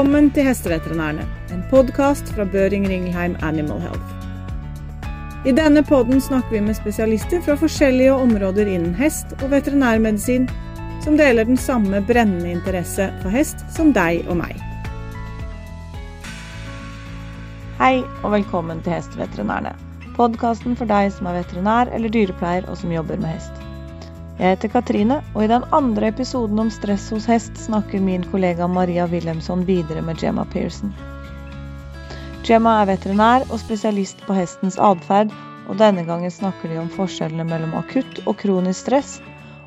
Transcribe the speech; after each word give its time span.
Velkommen 0.00 0.30
til 0.32 0.46
Hesteveterinærene, 0.48 1.26
en 1.52 1.64
podkast 1.68 2.30
fra 2.32 2.46
Børing 2.48 2.86
Ringelheim 2.88 3.34
Animal 3.44 3.82
Health. 3.84 4.14
I 5.44 5.52
denne 5.52 5.82
podden 5.84 6.22
snakker 6.24 6.54
vi 6.54 6.62
med 6.64 6.78
spesialister 6.78 7.42
fra 7.44 7.58
forskjellige 7.60 8.14
områder 8.14 8.64
innen 8.64 8.94
hest 8.96 9.34
og 9.42 9.50
veterinærmedisin, 9.52 10.48
som 11.04 11.20
deler 11.20 11.44
den 11.44 11.60
samme 11.60 12.00
brennende 12.08 12.48
interesse 12.48 13.10
for 13.20 13.28
hest 13.28 13.60
som 13.76 13.92
deg 13.92 14.24
og 14.24 14.40
meg. 14.40 14.56
Hei 17.76 17.98
og 18.22 18.30
velkommen 18.38 18.80
til 18.80 18.96
Hesteveterinærene, 18.96 19.76
podkasten 20.16 20.80
for 20.80 20.88
deg 20.88 21.12
som 21.12 21.28
er 21.28 21.42
veterinær 21.42 21.92
eller 21.92 22.08
dyrepleier 22.08 22.64
og 22.72 22.80
som 22.80 22.96
jobber 22.96 23.20
med 23.20 23.36
hest. 23.36 23.59
Jeg 24.40 24.54
heter 24.54 24.70
Katrine, 24.72 25.18
og 25.34 25.42
i 25.44 25.48
den 25.50 25.66
andre 25.76 26.08
episoden 26.14 26.62
om 26.62 26.70
stress 26.72 27.10
hos 27.12 27.26
hest 27.28 27.58
snakker 27.60 28.00
min 28.00 28.22
kollega 28.24 28.64
Maria 28.72 29.04
Wilhelmsson 29.04 29.66
videre 29.68 30.00
med 30.00 30.16
Gemma 30.16 30.46
Pearson. 30.48 30.94
Gemma 32.48 32.78
er 32.80 32.88
veterinær 32.88 33.44
og 33.50 33.60
spesialist 33.60 34.24
på 34.24 34.38
hestens 34.38 34.80
atferd, 34.80 35.34
og 35.68 35.76
denne 35.82 36.06
gangen 36.08 36.32
snakker 36.32 36.72
de 36.72 36.80
om 36.80 36.88
forskjellene 36.88 37.44
mellom 37.52 37.76
akutt 37.82 38.22
og 38.24 38.38
kronisk 38.40 38.86
stress, 38.86 39.18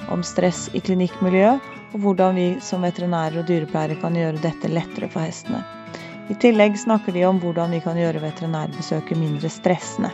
om 0.09 0.25
stress 0.25 0.65
i 0.73 0.81
klinikkmiljøet, 0.81 1.61
og 1.93 2.01
hvordan 2.01 2.33
vi 2.41 2.49
som 2.65 2.81
veterinærer 2.81 3.43
og 3.43 3.49
dyrepleiere 3.51 4.01
kan 4.01 4.17
gjøre 4.17 4.41
dette 4.41 4.73
lettere 4.73 5.13
for 5.13 5.21
hestene. 5.21 5.61
I 6.33 6.39
tillegg 6.41 6.81
snakker 6.81 7.13
de 7.13 7.27
om 7.29 7.37
hvordan 7.45 7.77
vi 7.77 7.85
kan 7.85 8.01
gjøre 8.01 8.25
veterinærbesøket 8.25 9.21
mindre 9.21 9.53
stressende. 9.53 10.09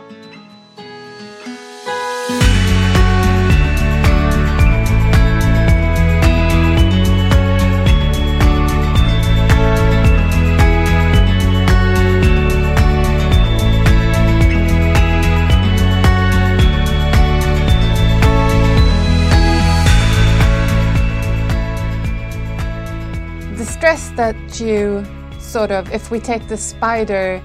Stress 23.80 24.10
that 24.10 24.60
you 24.60 25.02
sort 25.38 25.70
of, 25.70 25.90
if 25.90 26.10
we 26.10 26.20
take 26.20 26.46
the 26.48 26.56
spider 26.58 27.42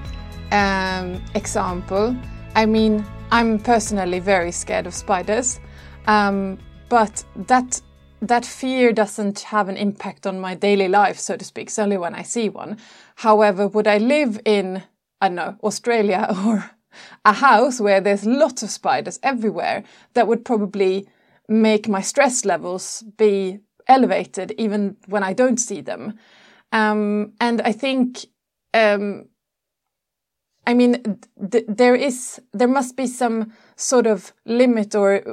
um, 0.52 1.24
example, 1.34 2.14
I 2.56 2.66
mean, 2.66 3.06
I'm 3.32 3.58
personally 3.58 4.20
very 4.20 4.52
scared 4.52 4.86
of 4.86 4.94
spiders, 4.94 5.62
um, 6.08 6.60
but 6.90 7.24
that 7.48 7.82
that 8.22 8.46
fear 8.46 8.92
doesn't 8.92 9.40
have 9.40 9.70
an 9.70 9.78
impact 9.78 10.28
on 10.28 10.42
my 10.42 10.56
daily 10.56 10.90
life, 10.90 11.18
so 11.18 11.38
to 11.38 11.46
speak. 11.46 11.68
It's 11.68 11.80
only 11.80 11.98
when 11.98 12.14
I 12.14 12.24
see 12.24 12.50
one. 12.50 12.80
However, 13.16 13.70
would 13.70 13.88
I 13.88 13.98
live 13.98 14.38
in 14.44 14.84
I 15.22 15.30
don't 15.30 15.36
know 15.36 15.56
Australia 15.64 16.28
or 16.46 16.70
a 17.24 17.32
house 17.32 17.80
where 17.80 18.02
there's 18.02 18.26
lots 18.26 18.62
of 18.62 18.70
spiders 18.70 19.22
everywhere, 19.24 19.86
that 20.16 20.28
would 20.28 20.44
probably 20.44 21.08
make 21.48 21.88
my 21.88 22.02
stress 22.02 22.44
levels 22.44 23.06
be 23.16 23.62
elevated 23.88 24.54
even 24.58 24.98
when 25.08 25.24
I 25.24 25.34
don't 25.34 25.58
see 25.58 25.82
them. 25.82 26.18
Um, 26.72 27.34
and 27.40 27.62
I 27.62 27.72
think, 27.72 28.26
um, 28.74 29.28
I 30.68 30.74
mean, 30.74 31.20
th- 31.52 31.66
there 31.68 31.96
is, 31.96 32.42
there 32.54 32.68
must 32.68 32.96
be 32.96 33.08
some 33.08 33.52
sort 33.76 34.08
of 34.08 34.34
limit 34.46 34.96
or, 34.96 35.24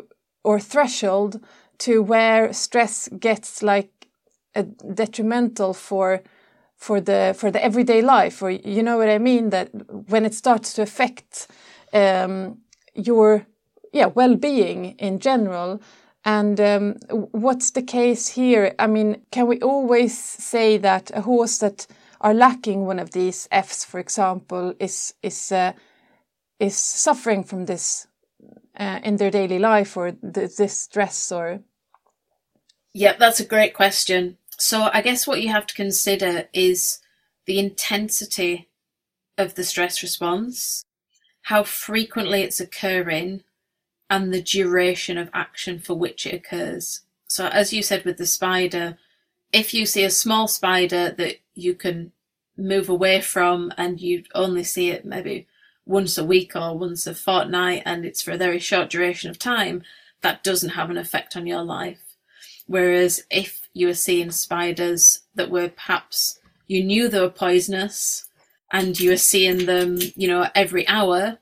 or 0.44 0.60
threshold 0.60 1.40
to 1.78 2.02
where 2.02 2.52
stress 2.52 3.08
gets 3.18 3.62
like 3.62 4.08
detrimental 4.94 5.72
for, 5.74 6.22
for 6.76 7.00
the, 7.00 7.34
for 7.36 7.50
the 7.50 7.64
everyday 7.64 8.02
life, 8.02 8.42
or 8.42 8.50
you 8.50 8.82
know 8.82 8.98
what 8.98 9.08
I 9.08 9.18
mean? 9.18 9.50
That 9.50 9.70
when 10.08 10.24
it 10.24 10.34
starts 10.34 10.74
to 10.74 10.82
affect, 10.82 11.48
um, 11.92 12.58
your, 12.94 13.46
yeah, 13.92 14.06
well-being 14.06 14.96
in 14.98 15.18
general, 15.18 15.80
and 16.24 16.60
um, 16.60 16.96
what's 17.32 17.70
the 17.72 17.82
case 17.82 18.28
here? 18.28 18.74
I 18.78 18.86
mean, 18.86 19.22
can 19.30 19.46
we 19.46 19.60
always 19.60 20.16
say 20.16 20.78
that 20.78 21.10
a 21.14 21.22
horse 21.22 21.58
that 21.58 21.86
are 22.20 22.34
lacking 22.34 22.86
one 22.86 23.00
of 23.00 23.10
these 23.10 23.48
Fs, 23.50 23.84
for 23.84 23.98
example, 23.98 24.74
is 24.78 25.14
is 25.22 25.50
uh, 25.50 25.72
is 26.60 26.76
suffering 26.76 27.42
from 27.42 27.66
this 27.66 28.06
uh, 28.78 29.00
in 29.02 29.16
their 29.16 29.30
daily 29.30 29.58
life 29.58 29.96
or 29.96 30.12
th 30.12 30.56
this 30.56 30.78
stress 30.78 31.32
or? 31.32 31.60
Yeah, 32.94 33.16
that's 33.18 33.40
a 33.40 33.46
great 33.46 33.74
question. 33.74 34.36
So 34.58 34.90
I 34.92 35.02
guess 35.02 35.26
what 35.26 35.42
you 35.42 35.48
have 35.48 35.66
to 35.66 35.74
consider 35.74 36.48
is 36.52 37.00
the 37.46 37.58
intensity 37.58 38.68
of 39.36 39.54
the 39.54 39.64
stress 39.64 40.02
response, 40.02 40.84
how 41.42 41.64
frequently 41.64 42.42
it's 42.42 42.60
occurring, 42.60 43.42
and 44.12 44.30
the 44.30 44.42
duration 44.42 45.16
of 45.16 45.30
action 45.32 45.78
for 45.78 45.94
which 45.94 46.26
it 46.26 46.34
occurs. 46.34 47.00
So, 47.26 47.46
as 47.46 47.72
you 47.72 47.82
said 47.82 48.04
with 48.04 48.18
the 48.18 48.26
spider, 48.26 48.98
if 49.54 49.72
you 49.72 49.86
see 49.86 50.04
a 50.04 50.10
small 50.10 50.46
spider 50.46 51.12
that 51.12 51.36
you 51.54 51.74
can 51.74 52.12
move 52.54 52.90
away 52.90 53.22
from 53.22 53.72
and 53.78 54.02
you 54.02 54.24
only 54.34 54.64
see 54.64 54.90
it 54.90 55.06
maybe 55.06 55.46
once 55.86 56.18
a 56.18 56.24
week 56.24 56.54
or 56.54 56.76
once 56.76 57.06
a 57.06 57.14
fortnight 57.14 57.84
and 57.86 58.04
it's 58.04 58.20
for 58.20 58.32
a 58.32 58.36
very 58.36 58.58
short 58.58 58.90
duration 58.90 59.30
of 59.30 59.38
time, 59.38 59.82
that 60.20 60.44
doesn't 60.44 60.76
have 60.76 60.90
an 60.90 60.98
effect 60.98 61.34
on 61.34 61.46
your 61.46 61.62
life. 61.62 62.14
Whereas 62.66 63.24
if 63.30 63.66
you 63.72 63.86
were 63.86 63.94
seeing 63.94 64.30
spiders 64.30 65.20
that 65.36 65.50
were 65.50 65.70
perhaps 65.70 66.38
you 66.66 66.84
knew 66.84 67.08
they 67.08 67.20
were 67.20 67.30
poisonous 67.30 68.28
and 68.70 69.00
you 69.00 69.08
were 69.08 69.16
seeing 69.16 69.64
them, 69.64 69.98
you 70.16 70.28
know, 70.28 70.48
every 70.54 70.86
hour, 70.86 71.38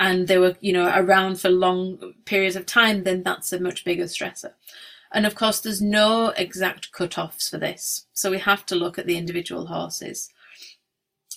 and 0.00 0.28
they 0.28 0.38
were, 0.38 0.56
you 0.60 0.72
know, 0.72 0.92
around 0.94 1.40
for 1.40 1.48
long 1.48 2.14
periods 2.24 2.56
of 2.56 2.66
time, 2.66 3.04
then 3.04 3.22
that's 3.22 3.52
a 3.52 3.60
much 3.60 3.84
bigger 3.84 4.04
stressor. 4.04 4.52
And 5.10 5.26
of 5.26 5.34
course, 5.34 5.60
there's 5.60 5.82
no 5.82 6.28
exact 6.36 6.92
cut-offs 6.92 7.48
for 7.48 7.58
this. 7.58 8.06
So 8.12 8.30
we 8.30 8.38
have 8.38 8.64
to 8.66 8.76
look 8.76 8.98
at 8.98 9.06
the 9.06 9.16
individual 9.16 9.66
horses. 9.66 10.30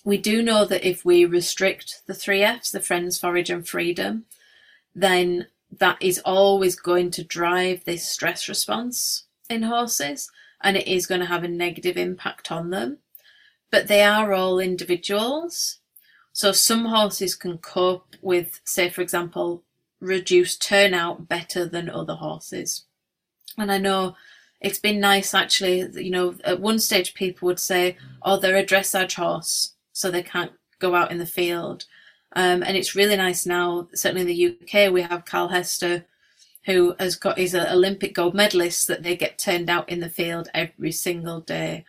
We 0.03 0.17
do 0.17 0.41
know 0.41 0.65
that 0.65 0.87
if 0.87 1.05
we 1.05 1.25
restrict 1.25 2.03
the 2.05 2.13
three 2.13 2.43
Fs, 2.43 2.71
the 2.71 2.79
friends, 2.79 3.19
forage 3.19 3.49
and 3.49 3.67
freedom, 3.67 4.25
then 4.93 5.47
that 5.71 5.97
is 6.01 6.19
always 6.25 6.75
going 6.75 7.11
to 7.11 7.23
drive 7.23 7.85
this 7.85 8.05
stress 8.05 8.49
response 8.49 9.25
in 9.49 9.63
horses 9.63 10.29
and 10.61 10.75
it 10.75 10.87
is 10.87 11.07
going 11.07 11.21
to 11.21 11.27
have 11.27 11.43
a 11.43 11.47
negative 11.47 11.97
impact 11.97 12.51
on 12.51 12.69
them. 12.69 12.97
But 13.71 13.87
they 13.87 14.03
are 14.03 14.33
all 14.33 14.59
individuals 14.59 15.79
so 16.33 16.51
some 16.51 16.85
horses 16.85 17.35
can 17.35 17.57
cope 17.57 18.15
with, 18.21 18.61
say, 18.63 18.89
for 18.89 19.01
example, 19.01 19.63
reduced 19.99 20.61
turnout 20.61 21.27
better 21.27 21.65
than 21.65 21.89
other 21.89 22.15
horses. 22.15 22.85
And 23.57 23.71
I 23.71 23.77
know 23.77 24.15
it's 24.61 24.79
been 24.79 24.99
nice 24.99 25.33
actually, 25.33 25.87
you 25.95 26.11
know, 26.11 26.35
at 26.43 26.59
one 26.59 26.79
stage 26.79 27.13
people 27.13 27.47
would 27.47 27.59
say, 27.59 27.97
oh, 28.21 28.37
they're 28.37 28.55
a 28.55 28.65
dressage 28.65 29.15
horse, 29.15 29.73
so 29.91 30.09
they 30.09 30.23
can't 30.23 30.51
go 30.79 30.95
out 30.95 31.11
in 31.11 31.17
the 31.17 31.25
field. 31.25 31.85
Um, 32.33 32.63
and 32.63 32.77
it's 32.77 32.95
really 32.95 33.17
nice 33.17 33.45
now, 33.45 33.89
certainly 33.93 34.21
in 34.21 34.27
the 34.27 34.87
UK, 34.87 34.91
we 34.91 35.01
have 35.01 35.25
Carl 35.25 35.49
Hester, 35.49 36.05
who 36.65 36.95
has 36.99 37.15
got, 37.15 37.37
an 37.37 37.67
Olympic 37.67 38.13
gold 38.13 38.33
medalist, 38.33 38.87
that 38.87 39.03
they 39.03 39.15
get 39.15 39.37
turned 39.37 39.69
out 39.69 39.89
in 39.89 39.99
the 39.99 40.09
field 40.09 40.47
every 40.53 40.91
single 40.91 41.41
day. 41.41 41.85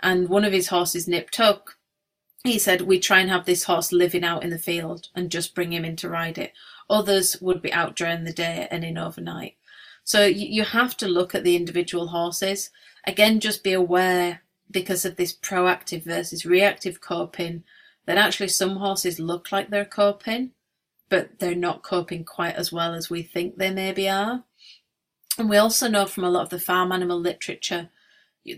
And 0.00 0.28
one 0.28 0.44
of 0.44 0.52
his 0.52 0.68
horses, 0.68 1.08
Nip 1.08 1.30
Tuck, 1.30 1.77
he 2.44 2.58
said 2.58 2.82
we 2.82 2.98
try 2.98 3.20
and 3.20 3.30
have 3.30 3.44
this 3.44 3.64
horse 3.64 3.92
living 3.92 4.24
out 4.24 4.44
in 4.44 4.50
the 4.50 4.58
field 4.58 5.08
and 5.14 5.30
just 5.30 5.54
bring 5.54 5.72
him 5.72 5.84
in 5.84 5.96
to 5.96 6.08
ride 6.08 6.38
it. 6.38 6.52
Others 6.88 7.40
would 7.40 7.60
be 7.60 7.72
out 7.72 7.96
during 7.96 8.24
the 8.24 8.32
day 8.32 8.68
and 8.70 8.84
in 8.84 8.96
overnight. 8.96 9.56
So 10.04 10.24
you 10.24 10.64
have 10.64 10.96
to 10.98 11.08
look 11.08 11.34
at 11.34 11.44
the 11.44 11.56
individual 11.56 12.08
horses. 12.08 12.70
Again, 13.06 13.40
just 13.40 13.62
be 13.62 13.72
aware 13.72 14.42
because 14.70 15.04
of 15.04 15.16
this 15.16 15.34
proactive 15.34 16.04
versus 16.04 16.46
reactive 16.46 17.00
coping 17.00 17.64
that 18.06 18.16
actually 18.16 18.48
some 18.48 18.76
horses 18.76 19.18
look 19.20 19.52
like 19.52 19.68
they're 19.68 19.84
coping, 19.84 20.52
but 21.10 21.38
they're 21.38 21.54
not 21.54 21.82
coping 21.82 22.24
quite 22.24 22.54
as 22.54 22.72
well 22.72 22.94
as 22.94 23.10
we 23.10 23.22
think 23.22 23.56
they 23.56 23.70
maybe 23.70 24.08
are. 24.08 24.44
And 25.36 25.50
we 25.50 25.58
also 25.58 25.88
know 25.88 26.06
from 26.06 26.24
a 26.24 26.30
lot 26.30 26.44
of 26.44 26.50
the 26.50 26.58
farm 26.58 26.90
animal 26.90 27.20
literature. 27.20 27.90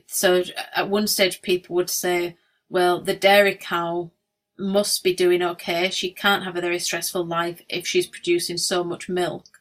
So 0.07 0.45
at 0.77 0.89
one 0.89 1.09
stage, 1.09 1.43
people 1.43 1.75
would 1.77 1.91
say, 1.91 2.37
well, 2.71 3.01
the 3.01 3.15
dairy 3.15 3.57
cow 3.57 4.13
must 4.57 5.03
be 5.03 5.13
doing 5.13 5.43
okay. 5.43 5.91
She 5.91 6.13
can't 6.13 6.45
have 6.45 6.57
a 6.57 6.61
very 6.61 6.79
stressful 6.79 7.25
life 7.25 7.63
if 7.69 7.87
she's 7.87 8.07
producing 8.07 8.57
so 8.57 8.85
much 8.85 9.09
milk. 9.09 9.61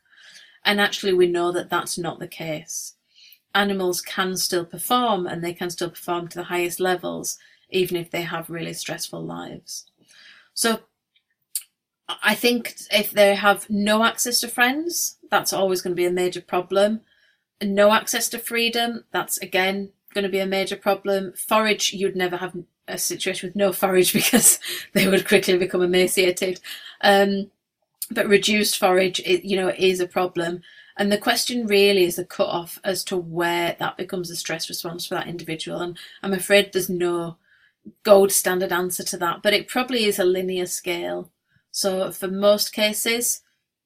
And 0.64 0.80
actually, 0.80 1.14
we 1.14 1.28
know 1.28 1.52
that 1.52 1.70
that's 1.70 1.98
not 1.98 2.20
the 2.20 2.28
case. 2.28 2.94
Animals 3.56 4.02
can 4.02 4.38
still 4.38 4.66
perform 4.66 5.26
and 5.26 5.44
they 5.44 5.54
can 5.54 5.72
still 5.72 5.90
perform 5.90 6.28
to 6.28 6.38
the 6.38 6.44
highest 6.46 6.80
levels, 6.80 7.40
even 7.72 7.98
if 7.98 8.12
they 8.12 8.22
have 8.22 8.50
really 8.50 8.74
stressful 8.74 9.24
lives. 9.24 9.90
So, 10.54 10.82
I 12.24 12.36
think 12.36 12.76
if 12.92 13.12
they 13.12 13.36
have 13.36 13.70
no 13.70 14.04
access 14.04 14.40
to 14.42 14.48
friends, 14.48 15.18
that's 15.32 15.54
always 15.54 15.82
going 15.82 15.92
to 15.92 16.00
be 16.00 16.08
a 16.08 16.12
major 16.12 16.42
problem. 16.42 17.02
No 17.62 17.92
access 17.92 18.30
to 18.30 18.40
freedom, 18.40 19.06
that's 19.12 19.38
again 19.40 19.92
going 20.14 20.24
to 20.24 20.30
be 20.30 20.40
a 20.40 20.46
major 20.46 20.76
problem. 20.76 21.34
Forage, 21.34 21.94
you'd 21.94 22.16
never 22.16 22.38
have 22.38 22.56
a 22.90 22.98
situation 22.98 23.50
with 23.50 23.56
no 23.56 23.72
forage 23.72 24.14
because 24.14 24.60
they 24.94 25.08
would 25.08 25.28
quickly 25.28 25.58
become 25.58 25.82
emaciated. 25.82 26.60
Um, 27.02 27.52
but 28.12 28.28
reduced 28.28 28.78
forage, 28.78 29.20
it, 29.22 29.46
you 29.46 29.56
know, 29.56 29.74
is 29.78 30.00
a 30.00 30.08
problem. 30.08 30.62
And 30.98 31.12
the 31.12 31.18
question 31.18 31.66
really 31.68 32.04
is 32.04 32.20
a 32.20 32.26
cut 32.26 32.50
off 32.50 32.80
as 32.84 33.04
to 33.06 33.16
where 33.16 33.76
that 33.80 33.98
becomes 33.98 34.30
a 34.30 34.36
stress 34.36 34.68
response 34.68 35.06
for 35.06 35.16
that 35.16 35.28
individual. 35.28 35.80
And 35.80 35.98
I'm 36.24 36.34
afraid 36.34 36.74
there's 36.74 36.90
no 36.90 37.38
gold 38.04 38.32
standard 38.32 38.72
answer 38.72 39.04
to 39.04 39.18
that, 39.18 39.42
but 39.42 39.54
it 39.54 39.68
probably 39.68 40.06
is 40.06 40.20
a 40.20 40.26
linear 40.26 40.66
scale. 40.66 41.32
So 41.72 42.12
for 42.12 42.28
most 42.28 42.74
cases, 42.74 43.42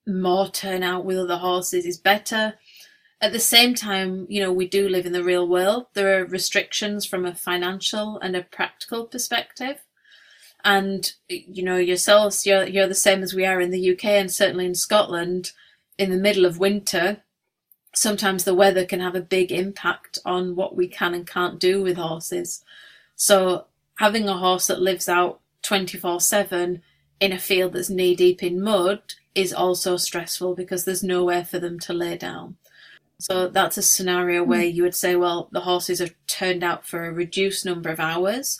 more 0.07 0.49
turnout 0.49 1.05
with 1.05 1.19
other 1.19 1.37
horses 1.37 1.85
is 1.85 1.97
better. 1.97 2.55
At 3.23 3.31
the 3.31 3.39
same 3.39 3.73
time, 3.73 4.27
you 4.27 4.41
know, 4.41 4.51
we 4.51 4.67
do 4.67 4.89
live 4.89 5.05
in 5.05 5.13
the 5.13 5.23
real 5.23 5.47
world. 5.47 5.85
There 5.93 6.19
are 6.19 6.25
restrictions 6.25 7.05
from 7.05 7.25
a 7.25 7.33
financial 7.33 8.19
and 8.19 8.35
a 8.35 8.43
practical 8.43 9.05
perspective. 9.05 9.77
And, 10.65 11.09
you 11.29 11.63
know, 11.63 11.77
yourselves, 11.77 12.45
you're, 12.45 12.65
you're 12.65 12.89
the 12.89 12.93
same 12.93 13.23
as 13.23 13.33
we 13.33 13.45
are 13.45 13.61
in 13.61 13.71
the 13.71 13.93
UK 13.93 14.03
and 14.07 14.29
certainly 14.29 14.65
in 14.65 14.75
Scotland 14.75 15.53
in 15.97 16.09
the 16.09 16.17
middle 16.17 16.43
of 16.43 16.59
winter. 16.59 17.23
Sometimes 17.95 18.43
the 18.43 18.53
weather 18.53 18.85
can 18.85 18.99
have 18.99 19.15
a 19.15 19.21
big 19.21 19.53
impact 19.53 20.19
on 20.25 20.57
what 20.57 20.75
we 20.75 20.89
can 20.89 21.13
and 21.13 21.25
can't 21.25 21.61
do 21.61 21.81
with 21.81 21.95
horses. 21.95 22.61
So 23.15 23.67
having 23.99 24.27
a 24.27 24.37
horse 24.37 24.67
that 24.67 24.81
lives 24.81 25.07
out 25.07 25.39
24 25.61 26.19
7 26.19 26.81
in 27.21 27.31
a 27.31 27.39
field 27.39 27.71
that's 27.71 27.89
knee 27.89 28.17
deep 28.17 28.43
in 28.43 28.61
mud 28.61 29.01
is 29.33 29.53
also 29.53 29.95
stressful 29.95 30.55
because 30.55 30.83
there's 30.83 31.03
nowhere 31.03 31.45
for 31.45 31.57
them 31.57 31.79
to 31.79 31.93
lay 31.93 32.17
down. 32.17 32.57
So 33.23 33.47
that's 33.47 33.77
a 33.77 33.81
scenario 33.81 34.43
hmm. 34.43 34.49
where 34.49 34.65
you 34.65 34.83
would 34.83 34.95
say, 34.95 35.15
well, 35.15 35.47
the 35.53 35.61
horses 35.61 35.99
have 35.99 36.13
turned 36.27 36.61
out 36.61 36.85
for 36.85 37.05
a 37.05 37.13
reduced 37.13 37.65
number 37.65 37.89
of 37.89 38.01
hours. 38.01 38.59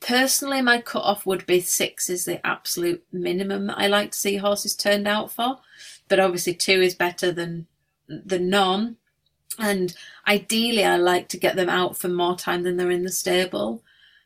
Personally, 0.00 0.60
my 0.60 0.82
cut-off 0.82 1.24
would 1.24 1.46
be 1.46 1.60
six 1.60 2.10
is 2.10 2.26
the 2.26 2.46
absolute 2.46 3.02
minimum 3.10 3.68
that 3.68 3.78
I 3.78 3.86
like 3.86 4.10
to 4.10 4.18
see 4.18 4.36
horses 4.36 4.74
turned 4.74 5.08
out 5.08 5.32
for. 5.32 5.60
But 6.08 6.20
obviously 6.20 6.52
two 6.52 6.82
is 6.82 6.94
better 6.94 7.32
than 7.32 7.68
than 8.06 8.50
none. 8.50 8.96
And 9.58 9.96
ideally 10.28 10.84
I 10.84 10.96
like 10.96 11.28
to 11.28 11.38
get 11.38 11.56
them 11.56 11.70
out 11.70 11.96
for 11.96 12.08
more 12.08 12.36
time 12.36 12.64
than 12.64 12.76
they're 12.76 12.90
in 12.90 13.02
the 13.02 13.10
stable. 13.10 13.82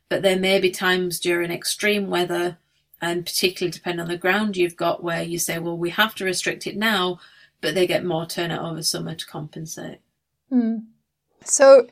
But 0.08 0.22
there 0.22 0.38
may 0.38 0.58
be 0.58 0.72
times 0.72 1.20
during 1.20 1.52
extreme 1.52 2.10
weather 2.10 2.58
and 3.00 3.24
particularly 3.24 3.70
depending 3.70 4.00
on 4.00 4.08
the 4.08 4.18
ground 4.18 4.56
you've 4.56 4.76
got 4.76 5.04
where 5.04 5.22
you 5.22 5.38
say, 5.38 5.60
well, 5.60 5.78
we 5.78 5.90
have 5.90 6.16
to 6.16 6.24
restrict 6.24 6.66
it 6.66 6.76
now, 6.76 7.20
but 7.60 7.74
they 7.74 7.86
get 7.86 8.04
more 8.04 8.26
turnout 8.26 8.64
over 8.64 8.82
summer 8.82 9.14
to 9.14 9.26
compensate. 9.26 9.98
Mm. 10.52 10.86
So, 11.44 11.86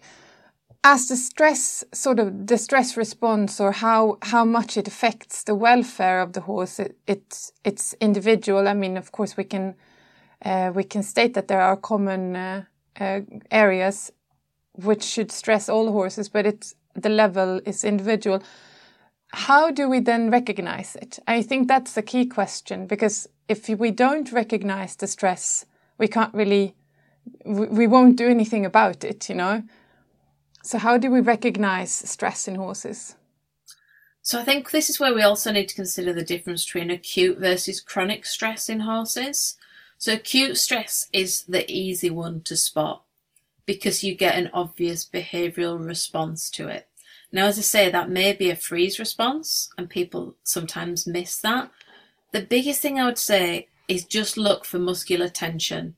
as 0.85 1.09
the 1.09 1.17
stress 1.17 1.85
sort 1.93 2.19
of 2.19 2.47
the 2.47 2.59
stress 2.59 2.97
response 2.97 3.61
or 3.61 3.73
how 3.73 4.19
how 4.23 4.45
much 4.45 4.77
it 4.77 4.89
affects 4.89 5.43
the 5.45 5.55
welfare 5.55 6.21
of 6.21 6.33
the 6.33 6.43
horse, 6.43 6.79
it, 6.79 6.97
it's 7.07 7.53
it's 7.65 7.95
individual. 8.01 8.69
I 8.69 8.75
mean, 8.75 8.97
of 8.97 9.13
course, 9.13 9.37
we 9.37 9.45
can 9.45 9.75
uh, 10.45 10.73
we 10.75 10.85
can 10.85 11.03
state 11.03 11.35
that 11.35 11.49
there 11.49 11.61
are 11.61 11.77
common 11.77 12.37
uh, 12.37 12.65
uh, 13.01 13.21
areas 13.51 14.13
which 14.73 15.03
should 15.03 15.33
stress 15.33 15.69
all 15.69 15.93
horses, 15.93 16.29
but 16.29 16.47
it's 16.47 16.75
the 16.95 17.09
level 17.09 17.61
is 17.65 17.85
individual 17.85 18.43
how 19.33 19.71
do 19.71 19.89
we 19.89 20.01
then 20.01 20.31
recognize 20.31 20.97
it? 20.97 21.19
I 21.27 21.43
think 21.43 21.69
that's 21.69 21.93
the 21.93 22.03
key 22.03 22.27
question 22.27 22.87
because 22.87 23.29
if 23.49 23.69
we 23.69 23.91
don't 23.91 24.33
recognize 24.33 24.97
the 24.97 25.07
stress, 25.07 25.67
we 25.99 26.09
can't 26.09 26.33
really, 26.35 26.75
we 27.45 27.87
won't 27.87 28.17
do 28.17 28.29
anything 28.29 28.65
about 28.65 29.05
it, 29.05 29.29
you 29.29 29.35
know? 29.35 29.63
So, 30.63 30.79
how 30.79 30.99
do 30.99 31.11
we 31.11 31.21
recognize 31.21 31.93
stress 31.93 32.49
in 32.49 32.57
horses? 32.57 33.17
So, 34.23 34.41
I 34.41 34.45
think 34.45 34.71
this 34.71 34.91
is 34.91 35.01
where 35.01 35.15
we 35.15 35.23
also 35.23 35.53
need 35.53 35.69
to 35.69 35.75
consider 35.75 36.13
the 36.13 36.25
difference 36.25 36.65
between 36.65 36.91
acute 36.91 37.39
versus 37.39 37.81
chronic 37.81 38.27
stress 38.27 38.69
in 38.69 38.81
horses. 38.81 39.57
So, 39.97 40.13
acute 40.13 40.59
stress 40.59 41.09
is 41.13 41.43
the 41.43 41.71
easy 41.71 42.11
one 42.11 42.43
to 42.43 42.57
spot 42.57 43.05
because 43.67 44.03
you 44.03 44.15
get 44.15 44.37
an 44.37 44.51
obvious 44.53 45.05
behavioural 45.05 45.85
response 45.85 46.51
to 46.51 46.69
it. 46.69 46.89
Now, 47.31 47.47
as 47.47 47.59
I 47.59 47.63
say, 47.63 47.91
that 47.91 48.11
may 48.11 48.33
be 48.33 48.51
a 48.51 48.57
freeze 48.57 48.99
response, 48.99 49.71
and 49.77 49.91
people 49.91 50.37
sometimes 50.43 51.07
miss 51.07 51.39
that. 51.41 51.71
The 52.33 52.41
biggest 52.41 52.81
thing 52.81 52.99
I 52.99 53.05
would 53.05 53.19
say 53.19 53.69
is 53.87 54.05
just 54.05 54.37
look 54.37 54.65
for 54.65 54.79
muscular 54.79 55.29
tension 55.29 55.95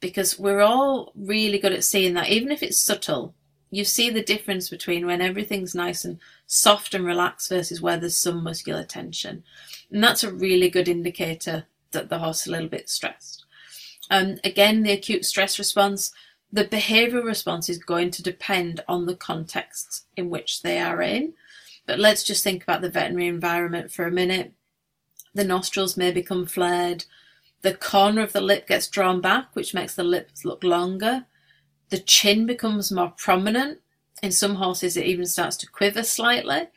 because 0.00 0.38
we're 0.38 0.60
all 0.60 1.12
really 1.14 1.58
good 1.58 1.72
at 1.72 1.84
seeing 1.84 2.14
that, 2.14 2.28
even 2.28 2.50
if 2.50 2.62
it's 2.62 2.78
subtle. 2.78 3.34
You 3.70 3.84
see 3.84 4.10
the 4.10 4.22
difference 4.22 4.68
between 4.68 5.06
when 5.06 5.20
everything's 5.20 5.74
nice 5.74 6.04
and 6.04 6.18
soft 6.46 6.94
and 6.94 7.04
relaxed 7.04 7.48
versus 7.48 7.80
where 7.80 7.96
there's 7.96 8.16
some 8.16 8.44
muscular 8.44 8.84
tension. 8.84 9.42
And 9.90 10.04
that's 10.04 10.22
a 10.22 10.32
really 10.32 10.68
good 10.68 10.88
indicator 10.88 11.64
that 11.92 12.08
the 12.08 12.18
horse 12.18 12.42
is 12.42 12.48
a 12.48 12.50
little 12.50 12.68
bit 12.68 12.88
stressed. 12.88 13.44
Um, 14.10 14.36
again, 14.44 14.82
the 14.82 14.92
acute 14.92 15.24
stress 15.24 15.58
response, 15.58 16.12
the 16.54 16.64
behavioural 16.64 17.24
response 17.24 17.68
is 17.68 17.78
going 17.78 18.12
to 18.12 18.22
depend 18.22 18.80
on 18.86 19.06
the 19.06 19.16
context 19.16 20.06
in 20.16 20.30
which 20.30 20.62
they 20.62 20.78
are 20.78 21.02
in. 21.02 21.34
But 21.84 21.98
let's 21.98 22.22
just 22.22 22.44
think 22.44 22.62
about 22.62 22.80
the 22.80 22.88
veterinary 22.88 23.26
environment 23.26 23.90
for 23.90 24.06
a 24.06 24.12
minute. 24.12 24.52
The 25.34 25.42
nostrils 25.42 25.96
may 25.96 26.12
become 26.12 26.46
flared. 26.46 27.06
The 27.62 27.74
corner 27.74 28.22
of 28.22 28.32
the 28.32 28.40
lip 28.40 28.68
gets 28.68 28.86
drawn 28.86 29.20
back, 29.20 29.48
which 29.54 29.74
makes 29.74 29.96
the 29.96 30.04
lips 30.04 30.44
look 30.44 30.62
longer. 30.62 31.26
The 31.88 31.98
chin 31.98 32.46
becomes 32.46 32.92
more 32.92 33.12
prominent. 33.16 33.80
In 34.22 34.30
some 34.30 34.54
horses, 34.54 34.96
it 34.96 35.06
even 35.06 35.26
starts 35.26 35.56
to 35.56 35.66
quiver 35.66 36.04
slightly. 36.04 36.68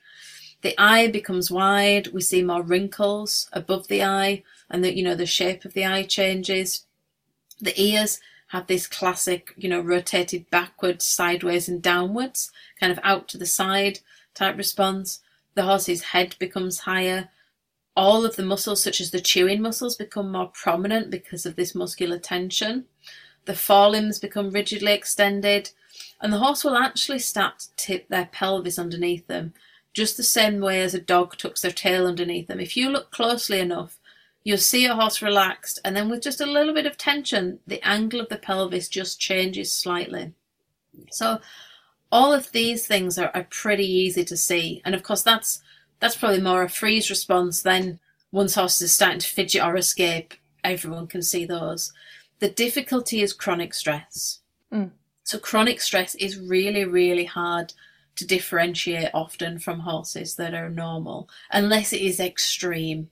The 0.63 0.73
eye 0.81 1.05
becomes 1.05 1.51
wide. 1.51 2.07
We 2.07 2.21
see 2.21 2.41
more 2.41 2.63
wrinkles 2.63 3.47
above 3.53 3.89
the 3.89 4.03
eye, 4.03 4.41
and 4.71 4.83
the 4.83 4.97
you 4.97 5.03
know 5.03 5.13
the 5.13 5.27
shape 5.27 5.65
of 5.65 5.73
the 5.73 5.85
eye 5.85 6.01
changes. 6.01 6.87
The 7.61 7.79
ears 7.79 8.19
have 8.47 8.67
this 8.67 8.87
classic, 8.87 9.53
you 9.57 9.69
know, 9.69 9.81
rotated 9.81 10.49
backwards, 10.49 11.05
sideways, 11.05 11.67
and 11.67 11.81
downwards, 11.81 12.51
kind 12.79 12.91
of 12.91 12.99
out 13.03 13.27
to 13.29 13.37
the 13.37 13.45
side 13.45 13.99
type 14.33 14.57
response. 14.57 15.19
The 15.55 15.63
horse's 15.63 16.03
head 16.03 16.35
becomes 16.39 16.79
higher. 16.79 17.29
All 17.95 18.25
of 18.25 18.35
the 18.35 18.43
muscles, 18.43 18.81
such 18.81 19.01
as 19.01 19.11
the 19.11 19.19
chewing 19.19 19.61
muscles, 19.61 19.95
become 19.95 20.31
more 20.31 20.51
prominent 20.53 21.09
because 21.09 21.45
of 21.45 21.55
this 21.55 21.75
muscular 21.75 22.19
tension. 22.19 22.85
The 23.45 23.55
forelimbs 23.55 24.19
become 24.19 24.51
rigidly 24.51 24.93
extended, 24.93 25.71
and 26.21 26.31
the 26.31 26.37
horse 26.37 26.63
will 26.63 26.77
actually 26.77 27.19
start 27.19 27.59
to 27.59 27.75
tip 27.75 28.07
their 28.07 28.29
pelvis 28.31 28.77
underneath 28.77 29.27
them, 29.27 29.53
just 29.93 30.15
the 30.15 30.23
same 30.23 30.59
way 30.59 30.81
as 30.81 30.93
a 30.93 31.01
dog 31.01 31.37
tucks 31.37 31.61
their 31.61 31.71
tail 31.71 32.05
underneath 32.05 32.47
them. 32.47 32.59
If 32.59 32.77
you 32.77 32.89
look 32.89 33.09
closely 33.11 33.59
enough, 33.59 33.99
You'll 34.47 34.59
see 34.59 34.85
a 34.85 34.95
horse 34.95 35.21
relaxed, 35.21 35.77
and 35.83 35.93
then 35.93 36.07
with 36.07 36.23
just 36.23 36.39
a 36.39 36.45
little 36.45 36.73
bit 36.73 36.85
of 36.85 36.95
tension, 36.95 37.59
the 37.67 37.85
angle 37.85 38.21
of 38.21 38.29
the 38.29 38.37
pelvis 38.37 38.87
just 38.87 39.19
changes 39.19 39.73
slightly. 39.73 40.31
So, 41.11 41.41
all 42.13 42.31
of 42.31 42.53
these 42.53 42.87
things 42.87 43.19
are, 43.19 43.29
are 43.33 43.45
pretty 43.49 43.85
easy 43.85 44.23
to 44.23 44.37
see, 44.37 44.81
and 44.85 44.95
of 44.95 45.03
course, 45.03 45.21
that's 45.21 45.59
that's 45.99 46.15
probably 46.15 46.39
more 46.39 46.63
a 46.63 46.69
freeze 46.69 47.09
response 47.09 47.61
than 47.61 47.99
once 48.31 48.55
horses 48.55 48.83
are 48.83 48.87
starting 48.87 49.19
to 49.19 49.27
fidget 49.27 49.65
or 49.65 49.75
escape. 49.75 50.33
Everyone 50.63 51.07
can 51.07 51.23
see 51.23 51.43
those. 51.43 51.91
The 52.39 52.47
difficulty 52.47 53.21
is 53.21 53.33
chronic 53.33 53.73
stress. 53.73 54.39
Mm. 54.71 54.91
So, 55.25 55.39
chronic 55.39 55.81
stress 55.81 56.15
is 56.15 56.39
really, 56.39 56.85
really 56.85 57.25
hard 57.25 57.73
to 58.15 58.25
differentiate 58.25 59.09
often 59.13 59.59
from 59.59 59.81
horses 59.81 60.35
that 60.35 60.53
are 60.53 60.69
normal, 60.69 61.27
unless 61.51 61.91
it 61.91 61.99
is 61.99 62.21
extreme. 62.21 63.09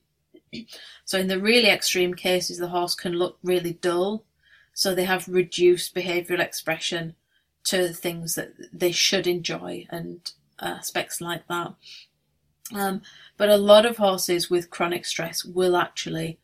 So 1.04 1.18
in 1.18 1.28
the 1.28 1.40
really 1.40 1.68
extreme 1.68 2.14
cases, 2.14 2.58
the 2.58 2.68
horse 2.68 2.94
can 2.94 3.12
look 3.12 3.38
really 3.42 3.74
dull. 3.74 4.24
So 4.72 4.94
they 4.94 5.04
have 5.04 5.28
reduced 5.28 5.94
behavioural 5.94 6.40
expression 6.40 7.14
to 7.64 7.88
things 7.92 8.34
that 8.34 8.52
they 8.72 8.92
should 8.92 9.26
enjoy 9.26 9.86
and 9.90 10.30
aspects 10.60 11.20
like 11.20 11.46
that. 11.48 11.74
Um, 12.74 13.02
but 13.36 13.48
a 13.48 13.56
lot 13.56 13.86
of 13.86 13.96
horses 13.96 14.50
with 14.50 14.70
chronic 14.70 15.04
stress 15.04 15.44
will 15.44 15.76
actually 15.76 16.38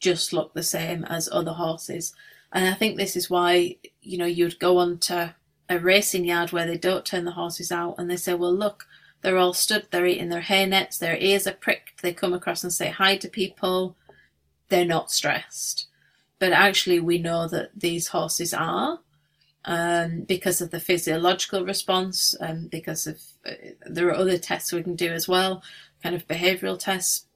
just 0.00 0.32
look 0.32 0.52
the 0.52 0.62
same 0.62 1.04
as 1.04 1.28
other 1.30 1.52
horses. 1.52 2.14
And 2.52 2.68
I 2.68 2.74
think 2.74 2.96
this 2.96 3.16
is 3.16 3.30
why, 3.30 3.76
you 4.02 4.18
know, 4.18 4.26
you'd 4.26 4.58
go 4.58 4.78
on 4.78 4.98
to 5.00 5.34
a 5.68 5.78
racing 5.78 6.24
yard 6.24 6.52
where 6.52 6.66
they 6.66 6.76
don't 6.76 7.06
turn 7.06 7.24
the 7.24 7.32
horses 7.32 7.72
out 7.72 7.94
and 7.98 8.10
they 8.10 8.16
say, 8.16 8.34
well, 8.34 8.54
look, 8.54 8.86
they're 9.22 9.38
all 9.38 9.52
stood, 9.52 9.86
they're 9.90 10.06
eating 10.06 10.28
their 10.28 10.40
hay 10.40 10.66
nets, 10.66 10.98
their 10.98 11.16
ears 11.16 11.46
are 11.46 11.52
pricked, 11.52 12.02
they 12.02 12.12
come 12.12 12.34
across 12.34 12.62
and 12.62 12.72
say 12.72 12.90
hi 12.90 13.16
to 13.16 13.28
people. 13.28 13.96
They're 14.68 14.84
not 14.84 15.10
stressed. 15.10 15.86
But 16.38 16.52
actually, 16.52 16.98
we 16.98 17.18
know 17.18 17.46
that 17.48 17.70
these 17.76 18.08
horses 18.08 18.52
are 18.52 18.98
um, 19.64 20.22
because 20.22 20.60
of 20.60 20.70
the 20.70 20.80
physiological 20.80 21.64
response, 21.64 22.34
and 22.34 22.64
um, 22.64 22.66
because 22.66 23.06
of 23.06 23.20
uh, 23.46 23.52
there 23.86 24.08
are 24.08 24.14
other 24.14 24.38
tests 24.38 24.72
we 24.72 24.82
can 24.82 24.96
do 24.96 25.12
as 25.12 25.28
well, 25.28 25.62
kind 26.02 26.16
of 26.16 26.26
behavioural 26.26 26.78
tests. 26.78 27.26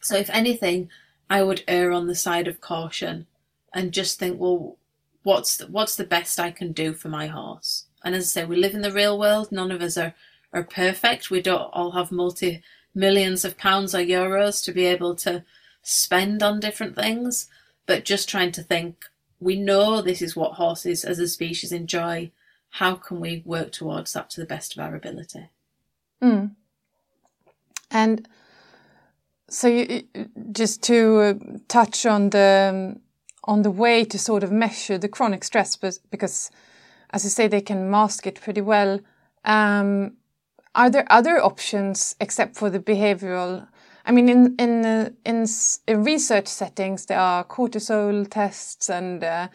So, 0.00 0.16
if 0.16 0.30
anything, 0.30 0.90
I 1.28 1.42
would 1.42 1.64
err 1.66 1.90
on 1.90 2.06
the 2.06 2.14
side 2.14 2.46
of 2.46 2.60
caution 2.60 3.26
and 3.72 3.92
just 3.92 4.18
think, 4.18 4.38
well, 4.38 4.76
what's 5.24 5.56
the, 5.56 5.66
what's 5.66 5.96
the 5.96 6.04
best 6.04 6.38
I 6.38 6.52
can 6.52 6.70
do 6.70 6.92
for 6.94 7.08
my 7.08 7.26
horse? 7.26 7.86
And 8.04 8.14
as 8.14 8.24
I 8.24 8.26
say, 8.26 8.44
we 8.44 8.56
live 8.56 8.74
in 8.74 8.82
the 8.82 8.92
real 8.92 9.18
world. 9.18 9.50
None 9.50 9.72
of 9.72 9.82
us 9.82 9.98
are 9.98 10.14
are 10.56 10.64
perfect. 10.64 11.30
We 11.30 11.42
don't 11.42 11.70
all 11.72 11.92
have 11.92 12.10
multi 12.10 12.62
millions 12.94 13.44
of 13.44 13.58
pounds 13.58 13.94
or 13.94 13.98
euros 13.98 14.64
to 14.64 14.72
be 14.72 14.86
able 14.86 15.14
to 15.14 15.44
spend 15.82 16.42
on 16.42 16.58
different 16.60 16.96
things, 16.96 17.48
but 17.84 18.04
just 18.04 18.28
trying 18.28 18.52
to 18.52 18.62
think 18.62 19.04
we 19.38 19.54
know 19.54 20.00
this 20.00 20.22
is 20.22 20.34
what 20.34 20.54
horses 20.54 21.04
as 21.04 21.18
a 21.18 21.28
species 21.28 21.72
enjoy. 21.72 22.30
How 22.70 22.94
can 22.94 23.20
we 23.20 23.42
work 23.44 23.70
towards 23.70 24.12
that 24.14 24.30
to 24.30 24.40
the 24.40 24.46
best 24.46 24.76
of 24.76 24.82
our 24.82 24.96
ability? 24.96 25.50
Mm. 26.22 26.52
And 27.90 28.28
so, 29.48 29.68
you, 29.68 30.02
just 30.52 30.82
to 30.84 31.20
uh, 31.20 31.34
touch 31.68 32.04
on 32.04 32.30
the 32.30 32.70
um, 32.72 33.00
on 33.44 33.62
the 33.62 33.70
way 33.70 34.04
to 34.04 34.18
sort 34.18 34.42
of 34.42 34.50
measure 34.50 34.98
the 34.98 35.08
chronic 35.08 35.44
stress, 35.44 35.76
because 36.10 36.50
as 37.10 37.24
you 37.24 37.30
say, 37.30 37.46
they 37.46 37.60
can 37.60 37.90
mask 37.90 38.26
it 38.26 38.40
pretty 38.40 38.60
well. 38.60 39.00
Um, 39.44 40.16
are 40.76 40.90
there 40.90 41.06
other 41.10 41.42
options 41.42 42.14
except 42.20 42.54
for 42.54 42.70
the 42.70 42.78
behavioral? 42.78 43.66
I 44.04 44.12
mean, 44.12 44.28
in 44.28 44.54
in 44.58 44.84
in, 45.24 45.46
in, 45.86 46.04
research 46.04 46.46
settings, 46.46 47.06
there 47.06 47.18
are 47.18 47.44
cortisol 47.44 48.30
tests 48.30 48.88
and 48.88 49.24
uh, 49.24 49.48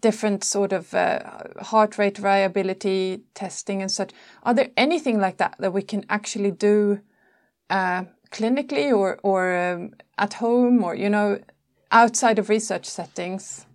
different 0.00 0.44
sort 0.44 0.72
of 0.72 0.94
uh, 0.94 1.18
heart 1.62 1.98
rate 1.98 2.18
variability 2.18 3.22
testing 3.34 3.82
and 3.82 3.90
such. 3.90 4.12
Are 4.42 4.54
there 4.54 4.70
anything 4.76 5.18
like 5.18 5.38
that 5.38 5.56
that 5.58 5.72
we 5.72 5.82
can 5.82 6.04
actually 6.08 6.52
do 6.52 7.00
uh, 7.70 8.04
clinically 8.30 8.96
or 8.96 9.18
or 9.22 9.56
um, 9.56 9.94
at 10.18 10.34
home 10.34 10.84
or 10.84 10.94
you 10.94 11.08
know 11.08 11.40
outside 11.90 12.38
of 12.38 12.48
research 12.48 12.84
settings? 12.84 13.66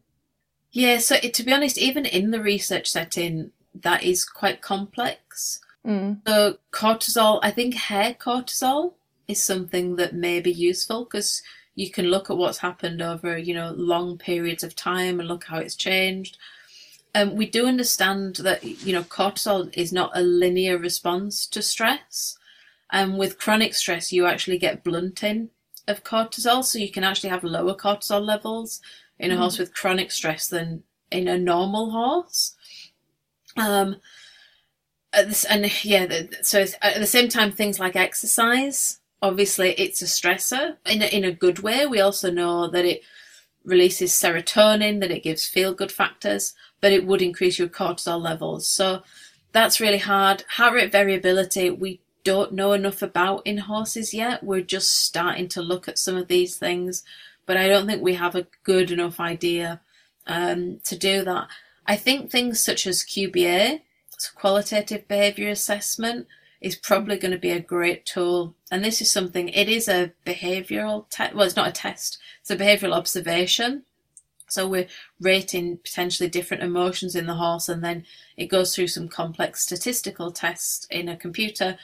Yeah, 0.72 1.00
so 1.00 1.18
to 1.18 1.44
be 1.44 1.52
honest, 1.52 1.78
even 1.78 2.06
in 2.06 2.32
the 2.32 2.42
research 2.42 2.90
setting, 2.90 3.52
that 3.74 4.04
is 4.04 4.24
quite 4.24 4.62
complex. 4.62 5.60
Mm. 5.86 6.22
So 6.28 6.58
cortisol, 6.72 7.40
I 7.42 7.52
think 7.52 7.74
hair 7.74 8.14
cortisol 8.14 8.94
is 9.28 9.44
something 9.44 9.96
that 9.96 10.14
may 10.14 10.40
be 10.40 10.52
useful 10.52 11.06
because 11.06 11.42
you 11.76 11.90
can 11.90 12.06
look 12.06 12.30
at 12.30 12.38
what's 12.38 12.60
happened 12.60 13.02
over 13.02 13.38
you 13.38 13.54
know 13.54 13.74
long 13.76 14.18
periods 14.18 14.64
of 14.64 14.76
time 14.76 15.20
and 15.20 15.28
look 15.28 15.46
how 15.46 15.58
it's 15.58 15.76
changed. 15.76 16.38
Um, 17.14 17.36
we 17.36 17.46
do 17.46 17.66
understand 17.66 18.38
that 18.38 18.64
you 18.64 18.94
know 18.94 19.04
cortisol 19.04 19.76
is 19.76 19.92
not 19.92 20.12
a 20.16 20.22
linear 20.22 20.78
response 20.78 21.48
to 21.48 21.62
stress, 21.62 22.38
and 22.92 23.18
with 23.18 23.40
chronic 23.40 23.74
stress 23.74 24.12
you 24.12 24.26
actually 24.26 24.58
get 24.58 24.84
blunting 24.84 25.50
of 25.88 26.04
cortisol, 26.04 26.64
so 26.64 26.78
you 26.78 26.92
can 26.92 27.04
actually 27.04 27.30
have 27.30 27.44
lower 27.44 27.74
cortisol 27.74 28.24
levels 28.24 28.82
in 29.18 29.32
a 29.32 29.36
mm. 29.36 29.40
horse 29.40 29.58
with 29.58 29.74
chronic 29.74 30.12
stress 30.12 30.48
than 30.48 30.84
in 31.10 31.28
a 31.28 31.38
normal 31.38 31.92
horse. 31.92 32.56
Um, 33.58 33.98
and 35.14 35.84
yeah, 35.84 36.24
so 36.42 36.66
at 36.82 37.00
the 37.00 37.06
same 37.06 37.30
time, 37.30 37.52
things 37.52 37.80
like 37.80 37.96
exercise, 37.96 39.00
obviously, 39.22 39.72
it's 39.72 40.02
a 40.02 40.06
stressor 40.06 40.78
in 40.86 41.02
a, 41.02 41.06
in 41.06 41.24
a 41.24 41.32
good 41.32 41.60
way. 41.60 41.86
We 41.86 42.00
also 42.00 42.32
know 42.32 42.68
that 42.70 42.86
it 42.86 43.02
releases 43.64 44.12
serotonin, 44.12 45.00
that 45.02 45.12
it 45.12 45.24
gives 45.24 45.48
feel 45.48 45.74
good 45.74 45.92
factors, 45.92 46.54
but 46.80 46.92
it 46.92 47.06
would 47.06 47.22
increase 47.22 47.60
your 47.60 47.68
cortisol 47.68 48.22
levels. 48.22 48.68
So 48.68 49.04
that's 49.52 49.80
really 49.80 50.00
hard. 50.00 50.44
Heart 50.50 50.74
rate 50.74 50.92
variability, 50.92 51.70
we 51.70 52.02
don't 52.24 52.54
know 52.54 52.74
enough 52.74 53.02
about 53.02 53.46
in 53.46 53.58
horses 53.58 54.14
yet. 54.14 54.44
We're 54.44 54.62
just 54.62 54.98
starting 54.98 55.48
to 55.50 55.62
look 55.62 55.88
at 55.88 55.98
some 55.98 56.16
of 56.16 56.28
these 56.28 56.56
things, 56.56 57.04
but 57.46 57.58
I 57.58 57.68
don't 57.68 57.88
think 57.88 58.02
we 58.02 58.16
have 58.16 58.36
a 58.36 58.48
good 58.64 58.92
enough 58.92 59.20
idea 59.20 59.82
um, 60.28 60.80
to 60.86 60.98
do 60.98 61.24
that. 61.24 61.48
I 61.86 61.96
think 61.96 62.30
things 62.30 62.60
such 62.64 62.86
as 62.88 63.04
QBA, 63.04 63.82
qualitative 64.30 65.08
behaviour 65.08 65.50
assessment, 65.50 66.28
is 66.62 66.76
probably 66.76 67.18
going 67.18 67.32
to 67.32 67.40
be 67.40 67.52
a 67.52 67.60
great 67.60 68.06
tool. 68.06 68.56
And 68.70 68.84
this 68.84 69.02
is 69.02 69.10
something, 69.10 69.50
it 69.50 69.68
is 69.68 69.88
a 69.88 70.14
behavioural 70.26 71.06
test, 71.10 71.34
well, 71.34 71.46
it's 71.46 71.56
not 71.56 71.70
a 71.70 71.72
test, 71.72 72.20
it's 72.42 72.52
a 72.52 72.56
behavioural 72.56 72.96
observation. 72.96 73.84
So 74.48 74.68
we're 74.68 74.88
rating 75.20 75.78
potentially 75.78 76.30
different 76.30 76.62
emotions 76.62 77.16
in 77.16 77.26
the 77.26 77.36
horse, 77.36 77.70
and 77.70 77.84
then 77.84 78.06
it 78.36 78.48
goes 78.48 78.76
through 78.76 78.88
some 78.88 79.08
complex 79.08 79.64
statistical 79.64 80.32
tests 80.32 80.86
in 80.92 81.08
a 81.08 81.16
computer 81.16 81.78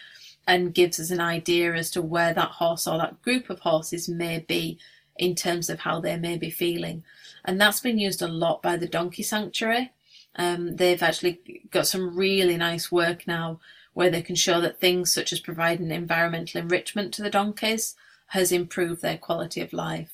and 0.45 0.73
gives 0.73 0.99
us 0.99 1.09
an 1.09 1.21
idea 1.21 1.73
as 1.73 1.89
to 1.91 2.01
where 2.01 2.33
that 2.33 2.51
horse 2.51 2.85
or 2.85 2.97
that 2.97 3.21
group 3.21 3.49
of 3.49 3.59
horses 3.59 4.07
may 4.07 4.39
be 4.39 4.77
in 5.17 5.33
terms 5.33 5.69
of 5.69 5.79
how 5.79 5.99
they 5.99 6.17
may 6.17 6.37
be 6.37 6.49
feeling. 6.49 7.03
And 7.45 7.59
that's 7.59 7.79
been 7.79 7.97
used 7.97 8.21
a 8.21 8.27
lot 8.27 8.61
by 8.61 8.77
the 8.77 8.87
Donkey 8.87 9.23
Sanctuary. 9.23 9.91
Um, 10.35 10.75
they've 10.75 11.01
actually 11.01 11.63
got 11.71 11.87
some 11.87 12.15
really 12.15 12.57
nice 12.57 12.91
work 12.91 13.27
now 13.27 13.59
where 13.93 14.09
they 14.09 14.21
can 14.21 14.35
show 14.35 14.61
that 14.61 14.79
things 14.79 15.11
such 15.11 15.33
as 15.33 15.39
providing 15.39 15.89
environmental 15.89 16.61
enrichment 16.61 17.13
to 17.15 17.23
the 17.23 17.29
donkeys 17.31 17.95
has 18.27 18.51
improved 18.51 19.01
their 19.01 19.17
quality 19.17 19.61
of 19.61 19.73
life. 19.73 20.13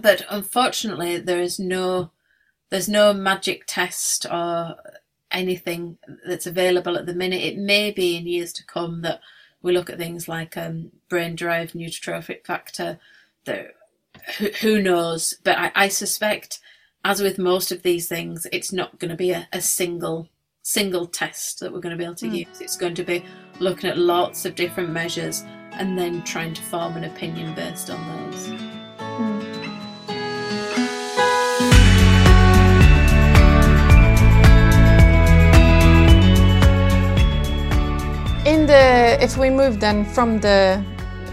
But 0.00 0.24
unfortunately, 0.30 1.18
there 1.18 1.40
is 1.40 1.58
no 1.58 2.10
there's 2.70 2.88
no 2.88 3.12
magic 3.12 3.64
test 3.66 4.26
or 4.26 4.76
anything 5.30 5.98
that's 6.26 6.46
available 6.46 6.96
at 6.96 7.06
the 7.06 7.14
minute. 7.14 7.42
It 7.42 7.58
may 7.58 7.90
be 7.90 8.16
in 8.16 8.26
years 8.26 8.52
to 8.54 8.64
come 8.64 9.02
that 9.02 9.20
we 9.62 9.72
look 9.72 9.90
at 9.90 9.98
things 9.98 10.28
like 10.28 10.56
um, 10.56 10.90
brain-derived 11.08 11.74
neurotrophic 11.74 12.44
factor. 12.44 12.98
That 13.44 13.74
who, 14.38 14.46
who 14.60 14.82
knows? 14.82 15.34
But 15.44 15.58
I, 15.58 15.72
I, 15.74 15.88
suspect, 15.88 16.60
as 17.06 17.22
with 17.22 17.38
most 17.38 17.70
of 17.70 17.82
these 17.82 18.08
things, 18.08 18.48
it's 18.52 18.72
not 18.72 18.98
going 18.98 19.12
to 19.12 19.16
be 19.16 19.30
a, 19.30 19.48
a 19.52 19.60
single 19.60 20.28
single 20.62 21.06
test 21.06 21.60
that 21.60 21.72
we're 21.72 21.78
going 21.78 21.96
to 21.96 21.96
be 21.96 22.02
able 22.02 22.16
to 22.16 22.26
mm. 22.26 22.38
use. 22.38 22.60
It's 22.60 22.76
going 22.76 22.96
to 22.96 23.04
be 23.04 23.24
looking 23.60 23.88
at 23.88 23.96
lots 23.96 24.44
of 24.44 24.56
different 24.56 24.90
measures 24.90 25.44
and 25.74 25.96
then 25.96 26.24
trying 26.24 26.52
to 26.54 26.62
form 26.62 26.96
an 26.96 27.04
opinion 27.04 27.54
based 27.54 27.90
on 27.90 28.00
those. 28.10 28.48
In 38.44 38.66
the 38.66 39.16
if 39.20 39.36
we 39.36 39.48
move 39.48 39.78
then 39.78 40.04
from 40.04 40.40
the 40.40 40.84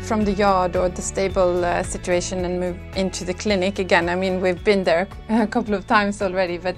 from 0.03 0.25
the 0.25 0.33
yard 0.33 0.75
or 0.75 0.89
the 0.89 1.01
stable 1.01 1.63
uh, 1.63 1.81
situation 1.81 2.43
and 2.43 2.60
move 2.60 2.77
into 2.95 3.24
the 3.24 3.33
clinic 3.33 3.79
again, 3.79 4.10
I 4.10 4.15
mean 4.15 4.41
we've 4.41 4.63
been 4.63 4.83
there 4.83 5.07
a 5.29 5.48
couple 5.48 5.74
of 5.74 5.88
times 5.88 6.22
already, 6.22 6.57
but 6.57 6.75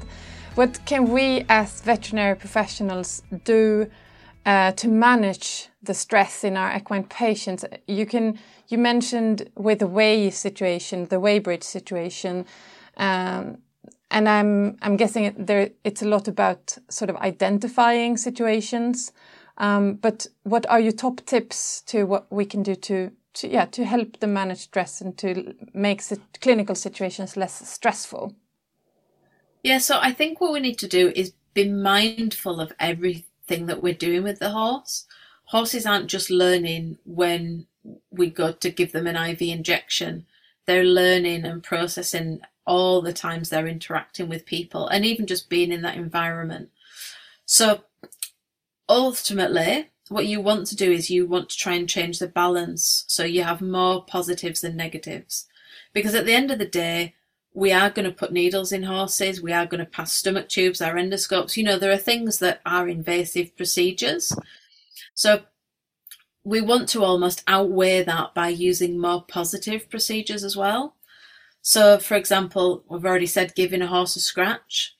what 0.54 0.80
can 0.86 1.10
we 1.10 1.44
as 1.50 1.82
veterinary 1.82 2.36
professionals 2.36 3.24
do 3.44 3.90
uh, 4.46 4.72
to 4.74 4.88
manage 4.88 5.70
the 5.82 5.94
stress 5.94 6.44
in 6.44 6.56
our 6.56 6.76
equine 6.78 7.04
patients? 7.04 7.66
You 7.88 8.06
can 8.06 8.38
you 8.68 8.78
mentioned 8.78 9.50
with 9.56 9.80
the 9.80 9.88
weigh 9.88 10.30
situation, 10.30 11.06
the 11.06 11.20
weighbridge 11.20 11.64
situation. 11.64 12.46
Um, 12.98 13.58
and 14.12 14.30
I'm 14.30 14.78
I'm 14.84 14.98
guessing 14.98 15.34
there 15.38 15.72
it's 15.84 16.04
a 16.04 16.08
lot 16.08 16.28
about 16.28 16.78
sort 16.90 17.10
of 17.10 17.16
identifying 17.18 18.18
situations 18.18 19.12
um, 19.58 19.96
but 19.96 20.28
what 20.44 20.66
are 20.70 20.80
your 20.80 20.92
top 20.92 21.26
tips 21.26 21.82
to 21.82 22.04
what 22.04 22.32
we 22.32 22.46
can 22.46 22.64
do 22.64 22.76
to, 22.76 23.12
to 23.36 23.48
yeah 23.48 23.66
to 23.66 23.86
help 23.86 24.20
them 24.20 24.34
manage 24.34 24.60
stress 24.60 25.02
and 25.02 25.18
to 25.18 25.54
make 25.74 26.02
clinical 26.42 26.76
situations 26.76 27.38
less 27.38 27.68
stressful? 27.68 28.36
Yeah, 29.64 29.80
so 29.80 30.00
I 30.00 30.12
think 30.12 30.40
what 30.40 30.54
we 30.54 30.60
need 30.60 30.78
to 30.80 30.88
do 30.88 31.12
is 31.16 31.34
be 31.54 31.68
mindful 31.68 32.60
of 32.60 32.74
everything 32.80 33.66
that 33.66 33.82
we're 33.82 33.94
doing 33.94 34.24
with 34.24 34.40
the 34.40 34.52
horse. 34.52 35.06
Horses 35.46 35.86
aren't 35.86 36.08
just 36.08 36.30
learning 36.30 36.98
when 37.06 37.66
we 38.12 38.30
go 38.30 38.52
to 38.52 38.70
give 38.70 38.92
them 38.92 39.08
an 39.08 39.16
IV 39.16 39.42
injection. 39.42 40.26
They're 40.66 40.84
learning 40.84 41.46
and 41.46 41.64
processing 41.64 42.42
all 42.66 43.02
the 43.02 43.14
times 43.14 43.50
they're 43.50 43.68
interacting 43.68 44.28
with 44.28 44.46
people 44.46 44.88
and 44.88 45.06
even 45.06 45.28
just 45.28 45.50
being 45.50 45.72
in 45.72 45.82
that 45.84 45.98
environment. 45.98 46.70
So 47.46 47.82
ultimately, 48.88 49.90
what 50.10 50.28
you 50.28 50.40
want 50.40 50.68
to 50.68 50.76
do 50.76 50.92
is 50.92 51.10
you 51.10 51.26
want 51.26 51.50
to 51.50 51.58
try 51.58 51.74
and 51.74 51.90
change 51.90 52.20
the 52.20 52.28
balance 52.28 53.06
so 53.08 53.24
you 53.24 53.44
have 53.44 53.62
more 53.62 54.04
positives 54.06 54.62
than 54.62 54.78
negatives. 54.78 55.48
Because 55.94 56.14
at 56.14 56.26
the 56.26 56.34
end 56.34 56.52
of 56.52 56.60
the 56.60 56.66
day, 56.66 57.16
we 57.54 57.72
are 57.72 57.90
going 57.90 58.06
to 58.06 58.12
put 58.12 58.34
needles 58.34 58.72
in 58.72 58.84
horses, 58.84 59.42
we 59.42 59.54
are 59.54 59.66
going 59.66 59.80
to 59.80 59.90
pass 59.90 60.14
stomach 60.14 60.50
tubes, 60.50 60.82
our 60.82 60.96
endoscopes. 60.96 61.56
You 61.56 61.64
know, 61.64 61.80
there 61.80 61.92
are 61.92 61.98
things 61.98 62.40
that 62.40 62.62
are 62.66 62.88
invasive 62.88 63.56
procedures. 63.56 64.34
So 65.14 65.44
we 66.44 66.62
want 66.62 66.90
to 66.90 67.04
almost 67.04 67.44
outweigh 67.48 68.04
that 68.04 68.34
by 68.36 68.50
using 68.50 69.00
more 69.00 69.24
positive 69.24 69.90
procedures 69.90 70.44
as 70.44 70.56
well. 70.56 70.96
So, 71.62 71.98
for 71.98 72.16
example, 72.16 72.84
we've 72.88 73.06
already 73.06 73.26
said 73.26 73.56
giving 73.56 73.82
a 73.82 73.88
horse 73.88 74.16
a 74.16 74.20
scratch. 74.20 74.95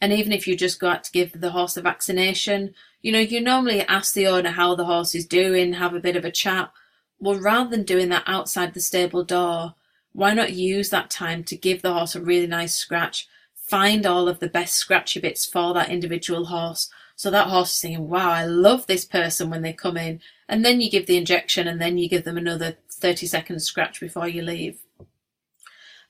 And 0.00 0.12
even 0.12 0.32
if 0.32 0.46
you 0.46 0.56
just 0.56 0.80
go 0.80 0.88
out 0.88 1.04
to 1.04 1.12
give 1.12 1.40
the 1.40 1.50
horse 1.50 1.76
a 1.76 1.82
vaccination, 1.82 2.74
you 3.02 3.12
know, 3.12 3.18
you 3.18 3.40
normally 3.40 3.82
ask 3.82 4.14
the 4.14 4.26
owner 4.26 4.50
how 4.50 4.74
the 4.74 4.84
horse 4.84 5.14
is 5.14 5.26
doing, 5.26 5.74
have 5.74 5.94
a 5.94 6.00
bit 6.00 6.16
of 6.16 6.24
a 6.24 6.30
chat. 6.30 6.70
Well, 7.18 7.38
rather 7.38 7.70
than 7.70 7.84
doing 7.84 8.08
that 8.10 8.24
outside 8.26 8.74
the 8.74 8.80
stable 8.80 9.24
door, 9.24 9.74
why 10.12 10.34
not 10.34 10.52
use 10.52 10.90
that 10.90 11.10
time 11.10 11.44
to 11.44 11.56
give 11.56 11.82
the 11.82 11.92
horse 11.92 12.14
a 12.14 12.20
really 12.20 12.46
nice 12.46 12.74
scratch, 12.74 13.28
find 13.54 14.06
all 14.06 14.28
of 14.28 14.40
the 14.40 14.48
best 14.48 14.76
scratchy 14.76 15.20
bits 15.20 15.44
for 15.46 15.74
that 15.74 15.90
individual 15.90 16.46
horse. 16.46 16.90
So 17.16 17.30
that 17.30 17.48
horse 17.48 17.74
is 17.74 17.80
thinking, 17.80 18.08
wow, 18.08 18.30
I 18.30 18.44
love 18.44 18.86
this 18.86 19.04
person 19.04 19.50
when 19.50 19.62
they 19.62 19.72
come 19.72 19.96
in. 19.96 20.20
And 20.48 20.64
then 20.64 20.80
you 20.80 20.90
give 20.90 21.06
the 21.06 21.16
injection 21.16 21.66
and 21.66 21.80
then 21.80 21.98
you 21.98 22.08
give 22.08 22.24
them 22.24 22.36
another 22.36 22.76
30 22.90 23.26
seconds 23.26 23.64
scratch 23.64 24.00
before 24.00 24.28
you 24.28 24.42
leave. 24.42 24.78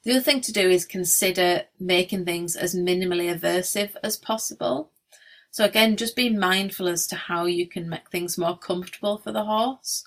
The 0.07 0.13
other 0.13 0.21
thing 0.21 0.41
to 0.43 0.53
do 0.53 0.71
is 0.71 0.85
consider 0.85 1.65
making 1.81 2.27
things 2.27 2.55
as 2.55 2.77
minimally 2.77 3.37
aversive 3.37 3.97
as 4.05 4.17
possible. 4.17 4.93
So 5.51 5.65
again, 5.65 5.97
just 5.97 6.15
be 6.15 6.29
mindful 6.29 6.87
as 6.87 7.09
to 7.09 7.17
how 7.17 7.47
you 7.47 7.67
can 7.67 7.89
make 7.89 8.09
things 8.09 8.39
more 8.39 8.57
comfortable 8.57 9.19
for 9.19 9.33
the 9.33 9.43
horse. 9.43 10.05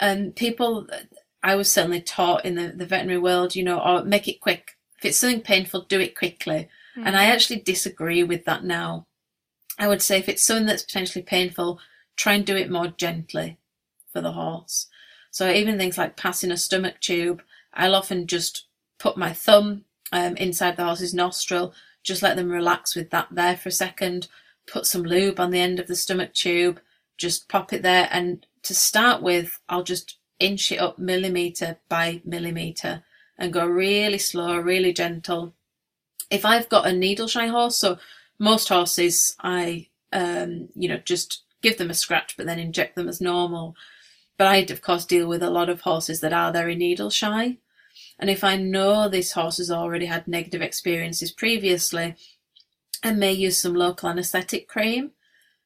And 0.00 0.34
people, 0.34 0.86
I 1.42 1.56
was 1.56 1.70
certainly 1.70 2.00
taught 2.00 2.46
in 2.46 2.54
the, 2.54 2.72
the 2.74 2.86
veterinary 2.86 3.20
world, 3.20 3.54
you 3.54 3.62
know, 3.62 3.78
or 3.78 4.02
make 4.02 4.28
it 4.28 4.40
quick. 4.40 4.78
If 4.96 5.04
it's 5.04 5.18
something 5.18 5.42
painful, 5.42 5.82
do 5.82 6.00
it 6.00 6.16
quickly. 6.16 6.70
Mm. 6.96 7.02
And 7.04 7.14
I 7.14 7.26
actually 7.26 7.60
disagree 7.60 8.24
with 8.24 8.46
that 8.46 8.64
now. 8.64 9.08
I 9.78 9.88
would 9.88 10.00
say 10.00 10.18
if 10.18 10.30
it's 10.30 10.42
something 10.42 10.64
that's 10.64 10.84
potentially 10.84 11.22
painful, 11.22 11.80
try 12.16 12.32
and 12.32 12.46
do 12.46 12.56
it 12.56 12.70
more 12.70 12.88
gently 12.88 13.58
for 14.10 14.22
the 14.22 14.32
horse. 14.32 14.86
So 15.30 15.50
even 15.50 15.76
things 15.76 15.98
like 15.98 16.16
passing 16.16 16.50
a 16.50 16.56
stomach 16.56 16.98
tube, 17.00 17.42
I'll 17.74 17.94
often 17.94 18.26
just 18.26 18.67
put 18.98 19.16
my 19.16 19.32
thumb 19.32 19.84
um, 20.12 20.36
inside 20.36 20.76
the 20.76 20.84
horse's 20.84 21.14
nostril, 21.14 21.72
just 22.02 22.22
let 22.22 22.36
them 22.36 22.50
relax 22.50 22.94
with 22.94 23.10
that 23.10 23.28
there 23.30 23.56
for 23.56 23.68
a 23.68 23.72
second, 23.72 24.28
put 24.66 24.86
some 24.86 25.02
lube 25.02 25.40
on 25.40 25.50
the 25.50 25.60
end 25.60 25.78
of 25.78 25.86
the 25.86 25.96
stomach 25.96 26.34
tube, 26.34 26.80
just 27.16 27.48
pop 27.48 27.72
it 27.72 27.82
there. 27.82 28.08
And 28.10 28.46
to 28.62 28.74
start 28.74 29.22
with, 29.22 29.58
I'll 29.68 29.82
just 29.82 30.18
inch 30.38 30.70
it 30.72 30.78
up 30.78 30.98
millimetre 30.98 31.78
by 31.88 32.22
millimetre 32.24 33.02
and 33.36 33.52
go 33.52 33.66
really 33.66 34.18
slow, 34.18 34.56
really 34.58 34.92
gentle. 34.92 35.54
If 36.30 36.44
I've 36.44 36.68
got 36.68 36.86
a 36.86 36.92
needle 36.92 37.28
shy 37.28 37.46
horse, 37.46 37.76
so 37.76 37.98
most 38.38 38.68
horses, 38.68 39.36
I, 39.40 39.88
um, 40.12 40.68
you 40.74 40.88
know, 40.88 40.98
just 40.98 41.42
give 41.62 41.78
them 41.78 41.90
a 41.90 41.94
scratch 41.94 42.36
but 42.36 42.46
then 42.46 42.58
inject 42.58 42.96
them 42.96 43.08
as 43.08 43.20
normal. 43.20 43.74
But 44.36 44.46
I, 44.46 44.56
of 44.56 44.82
course, 44.82 45.04
deal 45.04 45.28
with 45.28 45.42
a 45.42 45.50
lot 45.50 45.68
of 45.68 45.80
horses 45.80 46.20
that 46.20 46.32
are 46.32 46.52
very 46.52 46.76
needle 46.76 47.10
shy. 47.10 47.58
And 48.18 48.28
if 48.30 48.42
I 48.42 48.56
know 48.56 49.08
this 49.08 49.32
horse 49.32 49.58
has 49.58 49.70
already 49.70 50.06
had 50.06 50.26
negative 50.26 50.62
experiences 50.62 51.30
previously, 51.30 52.16
I 53.02 53.12
may 53.12 53.32
use 53.32 53.58
some 53.58 53.74
local 53.74 54.08
anaesthetic 54.08 54.68
cream. 54.68 55.12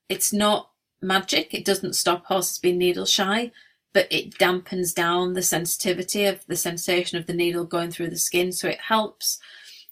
It's 0.08 0.32
not 0.32 0.70
magic, 1.00 1.54
it 1.54 1.64
doesn't 1.64 1.94
stop 1.94 2.26
horses 2.26 2.58
being 2.58 2.78
needle 2.78 3.06
shy, 3.06 3.52
but 3.92 4.06
it 4.10 4.38
dampens 4.38 4.94
down 4.94 5.32
the 5.32 5.42
sensitivity 5.42 6.26
of 6.26 6.46
the 6.46 6.56
sensation 6.56 7.18
of 7.18 7.26
the 7.26 7.32
needle 7.32 7.64
going 7.64 7.90
through 7.90 8.10
the 8.10 8.18
skin, 8.18 8.52
so 8.52 8.68
it 8.68 8.80
helps. 8.80 9.38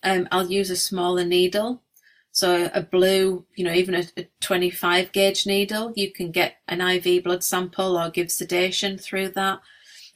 Um, 0.03 0.29
I'll 0.31 0.51
use 0.51 0.71
a 0.71 0.77
smaller 0.77 1.25
needle. 1.25 1.83
So 2.33 2.71
a 2.73 2.83
blue, 2.83 3.45
you 3.57 3.65
know, 3.65 3.73
even 3.73 3.95
a, 3.95 4.05
a 4.17 4.29
25 4.41 5.13
gauge 5.13 5.47
needle, 5.47 5.93
you 5.97 6.13
can 6.13 6.31
get 6.31 6.57
an 6.69 6.81
IV 6.81 7.25
blood 7.25 7.43
sample 7.43 7.99
or 7.99 8.09
give 8.09 8.31
sedation 8.31 8.99
through 8.99 9.31
that. 9.31 9.61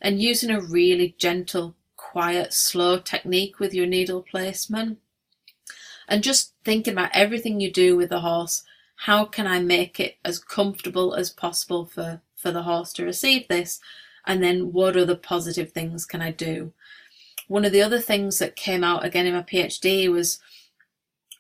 And 0.01 0.23
using 0.23 0.51
a 0.51 0.61
really 0.61 1.17
gentle 1.19 1.75
quiet, 2.15 2.53
slow 2.53 2.97
technique 2.97 3.59
with 3.59 3.75
your 3.75 3.87
needle 3.87 4.23
placement. 4.23 4.99
And 6.07 6.23
just 6.23 6.53
thinking 6.65 6.93
about 6.93 7.11
everything 7.13 7.59
you 7.59 7.73
do 7.73 7.97
with 7.97 8.11
the 8.11 8.21
horse, 8.21 8.63
how 8.95 9.25
can 9.25 9.49
I 9.49 9.59
make 9.59 9.99
it 9.99 10.19
as 10.25 10.39
comfortable 10.39 11.17
as 11.17 11.31
possible 11.31 11.87
for, 11.87 12.21
for 12.37 12.53
the 12.53 12.63
horse 12.63 12.93
to 12.93 13.05
receive 13.05 13.49
this? 13.49 13.81
And 14.25 14.41
then 14.45 14.73
what 14.73 14.97
other 14.97 15.17
positive 15.17 15.73
things 15.73 16.07
can 16.07 16.23
I 16.23 16.31
do? 16.31 16.73
One 17.49 17.65
of 17.65 17.73
the 17.73 17.83
other 17.83 17.99
things 17.99 18.39
that 18.39 18.55
came 18.55 18.85
out 18.85 19.05
again 19.05 19.27
in 19.27 19.35
my 19.35 19.43
PhD 19.43 20.09
was 20.09 20.39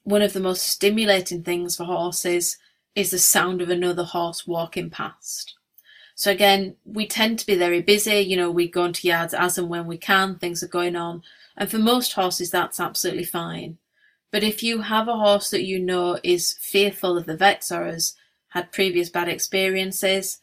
one 0.02 0.22
of 0.22 0.32
the 0.32 0.40
most 0.40 0.66
stimulating 0.66 1.44
things 1.44 1.76
for 1.76 1.84
horses 1.84 2.58
is 2.96 3.12
the 3.12 3.20
sound 3.20 3.62
of 3.62 3.70
another 3.70 4.02
horse 4.02 4.44
walking 4.44 4.90
past. 4.90 5.54
So 6.14 6.30
again, 6.30 6.76
we 6.84 7.06
tend 7.06 7.38
to 7.38 7.46
be 7.46 7.56
very 7.56 7.82
busy. 7.82 8.20
You 8.20 8.36
know, 8.36 8.50
we 8.50 8.68
go 8.68 8.84
into 8.84 9.08
yards 9.08 9.34
as 9.34 9.58
and 9.58 9.68
when 9.68 9.86
we 9.86 9.98
can. 9.98 10.36
Things 10.36 10.62
are 10.62 10.68
going 10.68 10.96
on, 10.96 11.22
and 11.56 11.70
for 11.70 11.78
most 11.78 12.12
horses, 12.12 12.50
that's 12.50 12.80
absolutely 12.80 13.24
fine. 13.24 13.78
But 14.30 14.42
if 14.42 14.62
you 14.62 14.82
have 14.82 15.08
a 15.08 15.16
horse 15.16 15.50
that 15.50 15.64
you 15.64 15.78
know 15.78 16.18
is 16.22 16.54
fearful 16.54 17.16
of 17.16 17.26
the 17.26 17.36
vets 17.36 17.70
or 17.70 17.86
has 17.86 18.14
had 18.48 18.72
previous 18.72 19.08
bad 19.08 19.28
experiences, 19.28 20.40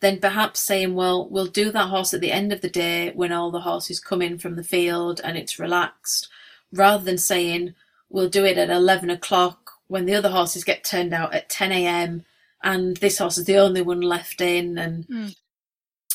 then 0.00 0.18
perhaps 0.18 0.60
saying, 0.60 0.94
well, 0.94 1.28
we'll 1.28 1.46
do 1.46 1.70
that 1.70 1.88
horse 1.88 2.12
at 2.14 2.20
the 2.20 2.32
end 2.32 2.52
of 2.52 2.60
the 2.60 2.70
day 2.70 3.10
when 3.14 3.32
all 3.32 3.50
the 3.50 3.60
horses 3.60 4.00
come 4.00 4.22
in 4.22 4.38
from 4.38 4.56
the 4.56 4.64
field 4.64 5.20
and 5.22 5.36
it's 5.36 5.58
relaxed, 5.58 6.28
rather 6.72 7.04
than 7.04 7.18
saying, 7.18 7.74
we'll 8.08 8.28
do 8.28 8.44
it 8.44 8.58
at 8.58 8.70
11 8.70 9.10
o'clock 9.10 9.72
when 9.88 10.06
the 10.06 10.14
other 10.14 10.30
horses 10.30 10.64
get 10.64 10.84
turned 10.84 11.12
out 11.12 11.34
at 11.34 11.48
10 11.48 11.72
a.m 11.72 12.24
and 12.64 12.96
this 12.96 13.18
horse 13.18 13.38
is 13.38 13.44
the 13.44 13.58
only 13.58 13.82
one 13.82 14.00
left 14.00 14.40
in 14.40 14.78
and 14.78 15.06
mm. 15.06 15.36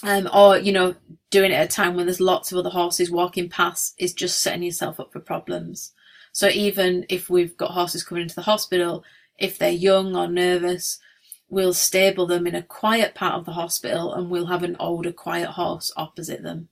um, 0.04 0.28
or 0.34 0.58
you 0.58 0.74
know 0.74 0.96
doing 1.30 1.52
it 1.52 1.56
at 1.56 1.66
a 1.66 1.70
time 1.70 1.96
when 1.96 2.08
there's 2.08 2.20
lots 2.20 2.52
of 2.52 2.58
other 2.58 2.72
horses 2.72 3.10
walking 3.10 3.48
past 3.48 3.94
is 3.98 4.14
just 4.14 4.42
setting 4.42 4.64
yourself 4.64 5.00
up 5.00 5.14
for 5.14 5.20
problems 5.20 5.94
so 6.34 6.50
even 6.50 7.06
if 7.08 7.30
we've 7.30 7.56
got 7.56 7.72
horses 7.72 8.04
coming 8.04 8.24
into 8.24 8.36
the 8.36 8.42
hospital 8.42 9.04
if 9.38 9.58
they're 9.58 9.70
young 9.70 10.16
or 10.16 10.28
nervous 10.28 11.00
we'll 11.48 11.74
stable 11.74 12.26
them 12.26 12.46
in 12.46 12.56
a 12.56 12.64
quiet 12.64 13.16
part 13.16 13.36
of 13.36 13.46
the 13.46 13.54
hospital 13.54 14.14
and 14.14 14.30
we'll 14.30 14.48
have 14.48 14.64
an 14.64 14.76
older 14.80 15.12
quiet 15.12 15.52
horse 15.52 15.92
opposite 15.96 16.42
them 16.42 16.68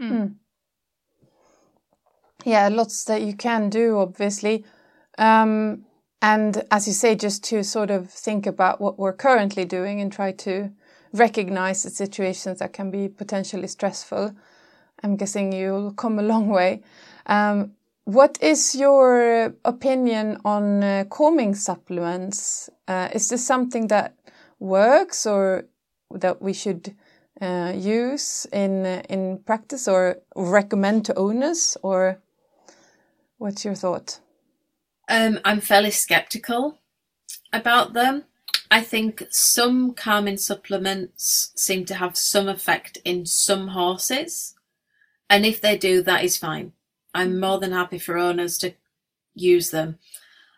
mm. 0.00 0.34
yeah 2.44 2.68
lots 2.68 3.04
that 3.04 3.22
you 3.22 3.34
can 3.34 3.68
do 3.68 3.98
obviously 3.98 4.64
um, 5.18 5.84
and 6.22 6.62
as 6.70 6.86
you 6.86 6.92
say, 6.92 7.14
just 7.14 7.42
to 7.44 7.64
sort 7.64 7.90
of 7.90 8.10
think 8.10 8.46
about 8.46 8.80
what 8.80 8.98
we're 8.98 9.12
currently 9.12 9.64
doing 9.64 10.00
and 10.00 10.12
try 10.12 10.32
to 10.32 10.70
recognize 11.12 11.82
the 11.82 11.90
situations 11.90 12.58
that 12.58 12.72
can 12.72 12.90
be 12.90 13.08
potentially 13.08 13.66
stressful. 13.66 14.34
I'm 15.02 15.16
guessing 15.16 15.52
you'll 15.52 15.92
come 15.92 16.18
a 16.18 16.22
long 16.22 16.48
way. 16.48 16.82
Um, 17.26 17.72
what 18.04 18.38
is 18.42 18.74
your 18.74 19.54
opinion 19.64 20.38
on 20.44 20.82
uh, 20.82 21.04
calming 21.08 21.54
supplements? 21.54 22.68
Uh, 22.86 23.08
is 23.12 23.28
this 23.28 23.46
something 23.46 23.86
that 23.88 24.14
works 24.58 25.26
or 25.26 25.66
that 26.10 26.42
we 26.42 26.52
should 26.52 26.94
uh, 27.40 27.72
use 27.74 28.46
in 28.52 28.84
uh, 28.84 29.02
in 29.08 29.38
practice 29.38 29.88
or 29.88 30.18
recommend 30.36 31.04
to 31.06 31.14
owners? 31.14 31.76
Or 31.82 32.20
what's 33.38 33.64
your 33.64 33.74
thought? 33.74 34.20
Um, 35.10 35.40
I'm 35.44 35.60
fairly 35.60 35.90
skeptical 35.90 36.78
about 37.52 37.94
them. 37.94 38.24
I 38.70 38.80
think 38.80 39.24
some 39.30 39.92
calming 39.92 40.36
supplements 40.36 41.52
seem 41.56 41.84
to 41.86 41.94
have 41.96 42.16
some 42.16 42.48
effect 42.48 42.98
in 43.04 43.26
some 43.26 43.68
horses, 43.68 44.54
and 45.28 45.44
if 45.44 45.60
they 45.60 45.76
do, 45.76 46.00
that 46.02 46.24
is 46.24 46.36
fine. 46.36 46.72
I'm 47.12 47.40
more 47.40 47.58
than 47.58 47.72
happy 47.72 47.98
for 47.98 48.16
owners 48.16 48.56
to 48.58 48.72
use 49.34 49.70
them. 49.70 49.98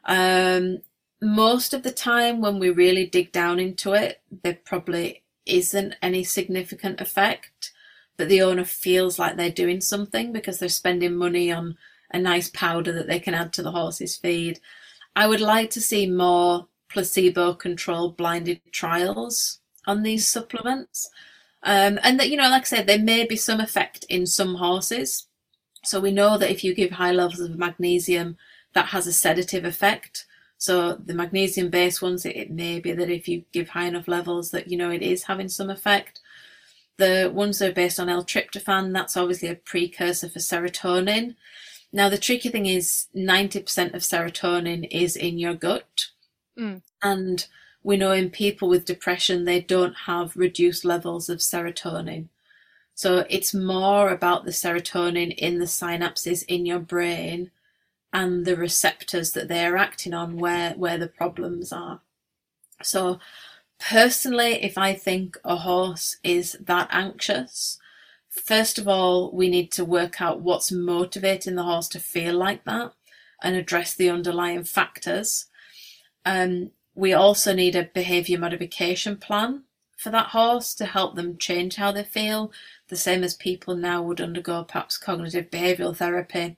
Um, 0.04 0.82
most 1.22 1.72
of 1.72 1.82
the 1.82 1.90
time, 1.90 2.42
when 2.42 2.58
we 2.58 2.68
really 2.68 3.06
dig 3.06 3.32
down 3.32 3.58
into 3.58 3.94
it, 3.94 4.20
there 4.42 4.58
probably 4.66 5.22
isn't 5.46 5.94
any 6.02 6.24
significant 6.24 7.00
effect, 7.00 7.72
but 8.18 8.28
the 8.28 8.42
owner 8.42 8.64
feels 8.64 9.18
like 9.18 9.36
they're 9.36 9.50
doing 9.50 9.80
something 9.80 10.30
because 10.30 10.58
they're 10.58 10.68
spending 10.68 11.16
money 11.16 11.50
on 11.50 11.78
a 12.12 12.18
nice 12.18 12.50
powder 12.50 12.92
that 12.92 13.06
they 13.06 13.20
can 13.20 13.34
add 13.34 13.52
to 13.54 13.62
the 13.62 13.72
horse's 13.72 14.16
feed. 14.16 14.60
I 15.16 15.26
would 15.26 15.40
like 15.40 15.70
to 15.70 15.80
see 15.80 16.06
more 16.06 16.68
placebo 16.88 17.54
controlled 17.54 18.16
blinded 18.16 18.60
trials 18.70 19.60
on 19.86 20.02
these 20.02 20.26
supplements. 20.26 21.10
Um, 21.62 21.98
and 22.02 22.18
that, 22.18 22.28
you 22.30 22.36
know, 22.36 22.50
like 22.50 22.62
I 22.62 22.64
said, 22.64 22.86
there 22.86 22.98
may 22.98 23.24
be 23.26 23.36
some 23.36 23.60
effect 23.60 24.04
in 24.08 24.26
some 24.26 24.56
horses. 24.56 25.26
So 25.84 26.00
we 26.00 26.12
know 26.12 26.38
that 26.38 26.50
if 26.50 26.62
you 26.62 26.74
give 26.74 26.92
high 26.92 27.12
levels 27.12 27.40
of 27.40 27.58
magnesium, 27.58 28.36
that 28.74 28.86
has 28.86 29.06
a 29.06 29.12
sedative 29.12 29.64
effect. 29.64 30.26
So 30.58 30.94
the 30.94 31.14
magnesium 31.14 31.70
based 31.70 32.02
ones, 32.02 32.24
it, 32.24 32.36
it 32.36 32.50
may 32.50 32.78
be 32.78 32.92
that 32.92 33.10
if 33.10 33.26
you 33.28 33.44
give 33.52 33.68
high 33.70 33.86
enough 33.86 34.08
levels 34.08 34.50
that, 34.52 34.68
you 34.68 34.76
know, 34.76 34.90
it 34.90 35.02
is 35.02 35.24
having 35.24 35.48
some 35.48 35.70
effect. 35.70 36.20
The 36.98 37.30
ones 37.34 37.58
that 37.58 37.70
are 37.70 37.74
based 37.74 37.98
on 37.98 38.08
L-tryptophan, 38.08 38.92
that's 38.92 39.16
obviously 39.16 39.48
a 39.48 39.56
precursor 39.56 40.28
for 40.28 40.38
serotonin. 40.38 41.36
Now, 41.92 42.08
the 42.08 42.18
tricky 42.18 42.48
thing 42.48 42.66
is 42.66 43.08
90% 43.14 43.94
of 43.94 44.02
serotonin 44.02 44.88
is 44.90 45.14
in 45.14 45.38
your 45.38 45.54
gut. 45.54 46.06
Mm. 46.58 46.82
And 47.02 47.46
we 47.82 47.96
know 47.96 48.12
in 48.12 48.30
people 48.30 48.68
with 48.68 48.84
depression, 48.84 49.44
they 49.44 49.60
don't 49.60 49.94
have 50.06 50.36
reduced 50.36 50.84
levels 50.84 51.28
of 51.28 51.38
serotonin. 51.38 52.28
So 52.94 53.26
it's 53.28 53.52
more 53.52 54.10
about 54.10 54.44
the 54.44 54.50
serotonin 54.52 55.34
in 55.36 55.58
the 55.58 55.66
synapses 55.66 56.44
in 56.46 56.64
your 56.66 56.78
brain 56.78 57.50
and 58.12 58.44
the 58.44 58.56
receptors 58.56 59.32
that 59.32 59.48
they're 59.48 59.76
acting 59.76 60.14
on 60.14 60.36
where, 60.36 60.72
where 60.74 60.98
the 60.98 61.08
problems 61.08 61.72
are. 61.72 62.00
So 62.82 63.18
personally, 63.80 64.62
if 64.62 64.76
I 64.76 64.94
think 64.94 65.38
a 65.44 65.56
horse 65.56 66.18
is 66.22 66.56
that 66.60 66.88
anxious, 66.90 67.78
First 68.32 68.78
of 68.78 68.88
all, 68.88 69.30
we 69.30 69.48
need 69.50 69.70
to 69.72 69.84
work 69.84 70.20
out 70.22 70.40
what's 70.40 70.72
motivating 70.72 71.54
the 71.54 71.62
horse 71.64 71.86
to 71.88 72.00
feel 72.00 72.34
like 72.34 72.64
that. 72.64 72.94
and 73.42 73.56
address 73.56 73.94
the 73.94 74.08
underlying 74.08 74.62
factors. 74.62 75.46
Um, 76.24 76.70
we 76.94 77.12
also 77.12 77.52
need 77.52 77.74
a 77.74 77.90
behaviour 77.92 78.38
modification 78.38 79.16
plan 79.16 79.64
for 79.96 80.10
that 80.10 80.28
horse 80.28 80.74
to 80.74 80.86
help 80.86 81.16
them 81.16 81.38
change 81.38 81.76
how 81.76 81.90
they 81.92 82.04
feel, 82.04 82.52
the 82.88 82.96
same 82.96 83.24
as 83.24 83.34
people 83.34 83.74
now 83.74 84.02
would 84.02 84.20
undergo 84.20 84.64
perhaps 84.64 84.96
cognitive 84.96 85.50
behavioural 85.50 85.96
therapy. 85.96 86.56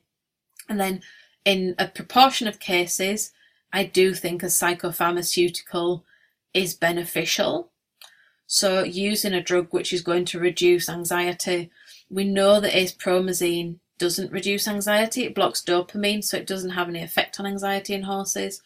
And 0.68 0.78
then 0.78 1.02
in 1.44 1.74
a 1.78 1.88
proportion 1.88 2.48
of 2.48 2.60
cases, 2.60 3.32
I 3.72 3.84
do 3.84 4.14
think 4.14 4.42
a 4.42 4.46
psychopharmaceutical 4.46 6.02
is 6.52 6.74
beneficial. 6.74 7.70
So 8.54 8.84
using 8.84 9.34
a 9.34 9.42
drug 9.42 9.72
which 9.72 9.92
is 9.92 10.00
going 10.00 10.26
to 10.26 10.38
reduce 10.38 10.88
anxiety, 10.88 11.72
we 12.08 12.22
know 12.22 12.60
that 12.60 12.72
acepromazine 12.72 13.80
doesn't 13.98 14.30
reduce 14.30 14.68
anxiety. 14.68 15.24
It 15.24 15.34
blocks 15.34 15.60
dopamine, 15.60 16.22
so 16.22 16.36
it 16.36 16.46
doesn't 16.46 16.70
have 16.70 16.88
any 16.88 17.02
effect 17.02 17.40
on 17.40 17.46
anxiety 17.46 17.94
in 17.94 18.04
horses. 18.04 18.62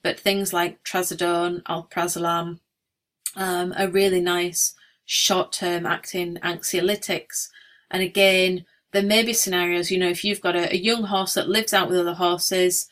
But 0.00 0.20
things 0.20 0.52
like 0.52 0.84
trazodone, 0.84 1.60
alprazolam 1.64 2.60
um, 3.34 3.74
are 3.76 3.88
really 3.88 4.20
nice 4.20 4.74
short-term 5.06 5.86
acting 5.86 6.36
anxiolytics. 6.36 7.48
And 7.90 8.00
again, 8.00 8.64
there 8.92 9.02
may 9.02 9.24
be 9.24 9.32
scenarios, 9.32 9.90
you 9.90 9.98
know, 9.98 10.08
if 10.08 10.22
you've 10.22 10.40
got 10.40 10.54
a, 10.54 10.72
a 10.72 10.78
young 10.78 11.02
horse 11.02 11.34
that 11.34 11.48
lives 11.48 11.74
out 11.74 11.88
with 11.88 11.98
other 11.98 12.14
horses, 12.14 12.88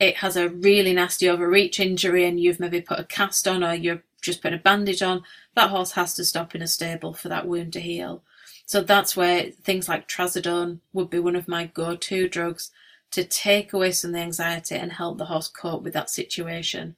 it 0.00 0.16
has 0.16 0.38
a 0.38 0.48
really 0.48 0.94
nasty 0.94 1.28
overreach 1.28 1.78
injury 1.78 2.24
and 2.24 2.40
you've 2.40 2.60
maybe 2.60 2.80
put 2.80 2.98
a 2.98 3.04
cast 3.04 3.46
on 3.46 3.62
or 3.62 3.74
you're 3.74 4.02
just 4.22 4.40
put 4.40 4.54
a 4.54 4.58
bandage 4.58 5.02
on, 5.02 5.22
that 5.54 5.70
horse 5.70 5.92
has 5.92 6.14
to 6.14 6.24
stop 6.24 6.54
in 6.54 6.62
a 6.62 6.66
stable 6.66 7.12
for 7.12 7.28
that 7.28 7.46
wound 7.46 7.72
to 7.74 7.80
heal. 7.80 8.22
So 8.64 8.80
that's 8.80 9.16
where 9.16 9.50
things 9.50 9.88
like 9.88 10.08
trazodone 10.08 10.78
would 10.92 11.10
be 11.10 11.18
one 11.18 11.36
of 11.36 11.48
my 11.48 11.66
go-to 11.66 12.28
drugs 12.28 12.70
to 13.10 13.24
take 13.24 13.72
away 13.72 13.92
some 13.92 14.10
of 14.10 14.14
the 14.14 14.20
anxiety 14.20 14.76
and 14.76 14.92
help 14.92 15.18
the 15.18 15.26
horse 15.26 15.48
cope 15.48 15.82
with 15.82 15.92
that 15.92 16.08
situation. 16.08 16.96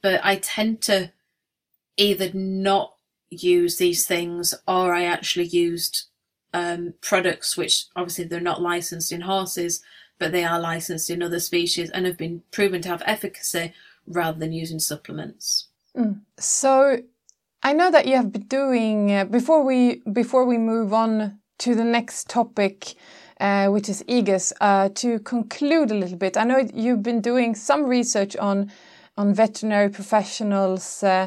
But 0.00 0.20
I 0.24 0.36
tend 0.36 0.80
to 0.82 1.12
either 1.96 2.32
not 2.32 2.94
use 3.28 3.76
these 3.76 4.06
things 4.06 4.54
or 4.66 4.94
I 4.94 5.04
actually 5.04 5.46
used 5.46 6.06
um, 6.52 6.94
products 7.00 7.56
which 7.56 7.84
obviously 7.94 8.24
they're 8.24 8.40
not 8.40 8.62
licensed 8.62 9.12
in 9.12 9.20
horses, 9.20 9.82
but 10.18 10.32
they 10.32 10.44
are 10.44 10.58
licensed 10.58 11.10
in 11.10 11.22
other 11.22 11.40
species 11.40 11.90
and 11.90 12.06
have 12.06 12.16
been 12.16 12.42
proven 12.50 12.80
to 12.82 12.88
have 12.88 13.02
efficacy 13.06 13.72
rather 14.06 14.38
than 14.38 14.52
using 14.52 14.78
supplements. 14.78 15.68
Mm. 15.96 16.20
So 16.38 16.98
I 17.62 17.72
know 17.72 17.90
that 17.90 18.06
you 18.06 18.16
have 18.16 18.32
been 18.32 18.46
doing 18.46 19.12
uh, 19.12 19.24
before 19.24 19.62
we 19.64 20.02
before 20.12 20.44
we 20.44 20.58
move 20.58 20.92
on 20.92 21.40
to 21.58 21.74
the 21.74 21.84
next 21.84 22.28
topic, 22.28 22.94
uh, 23.40 23.68
which 23.68 23.88
is 23.88 24.02
EGUS. 24.08 24.52
Uh, 24.60 24.88
to 24.94 25.18
conclude 25.20 25.90
a 25.90 25.94
little 25.94 26.16
bit, 26.16 26.36
I 26.36 26.44
know 26.44 26.66
you've 26.72 27.02
been 27.02 27.20
doing 27.20 27.54
some 27.54 27.84
research 27.84 28.36
on 28.36 28.70
on 29.16 29.34
veterinary 29.34 29.90
professionals 29.90 31.02
uh, 31.02 31.26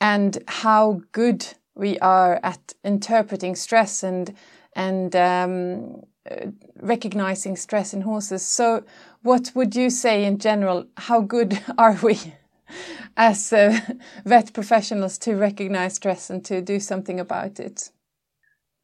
and 0.00 0.38
how 0.46 1.00
good 1.12 1.46
we 1.74 1.98
are 1.98 2.38
at 2.42 2.74
interpreting 2.84 3.56
stress 3.56 4.02
and 4.02 4.34
and 4.74 5.16
um, 5.16 6.02
uh, 6.30 6.46
recognizing 6.80 7.56
stress 7.56 7.94
in 7.94 8.02
horses. 8.02 8.42
So, 8.42 8.84
what 9.22 9.52
would 9.54 9.74
you 9.74 9.90
say 9.90 10.24
in 10.24 10.38
general? 10.38 10.86
How 10.96 11.22
good 11.22 11.58
are 11.78 11.98
we? 12.02 12.18
as 13.16 13.52
uh, 13.52 13.78
vet 14.24 14.52
professionals 14.52 15.18
to 15.18 15.34
recognize 15.34 15.94
stress 15.94 16.30
and 16.30 16.44
to 16.44 16.60
do 16.60 16.80
something 16.80 17.20
about 17.20 17.60
it? 17.60 17.90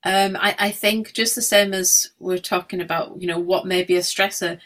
Um, 0.05 0.37
I, 0.37 0.55
I 0.59 0.71
think 0.71 1.13
just 1.13 1.35
the 1.35 1.43
same 1.43 1.73
as 1.73 2.11
we're 2.19 2.39
talking 2.39 2.81
about, 2.81 3.21
you 3.21 3.29
know, 3.29 3.39
what 3.39 3.67
may 3.67 3.85
be 3.85 3.97
a 3.97 4.01
stressor, 4.01 4.59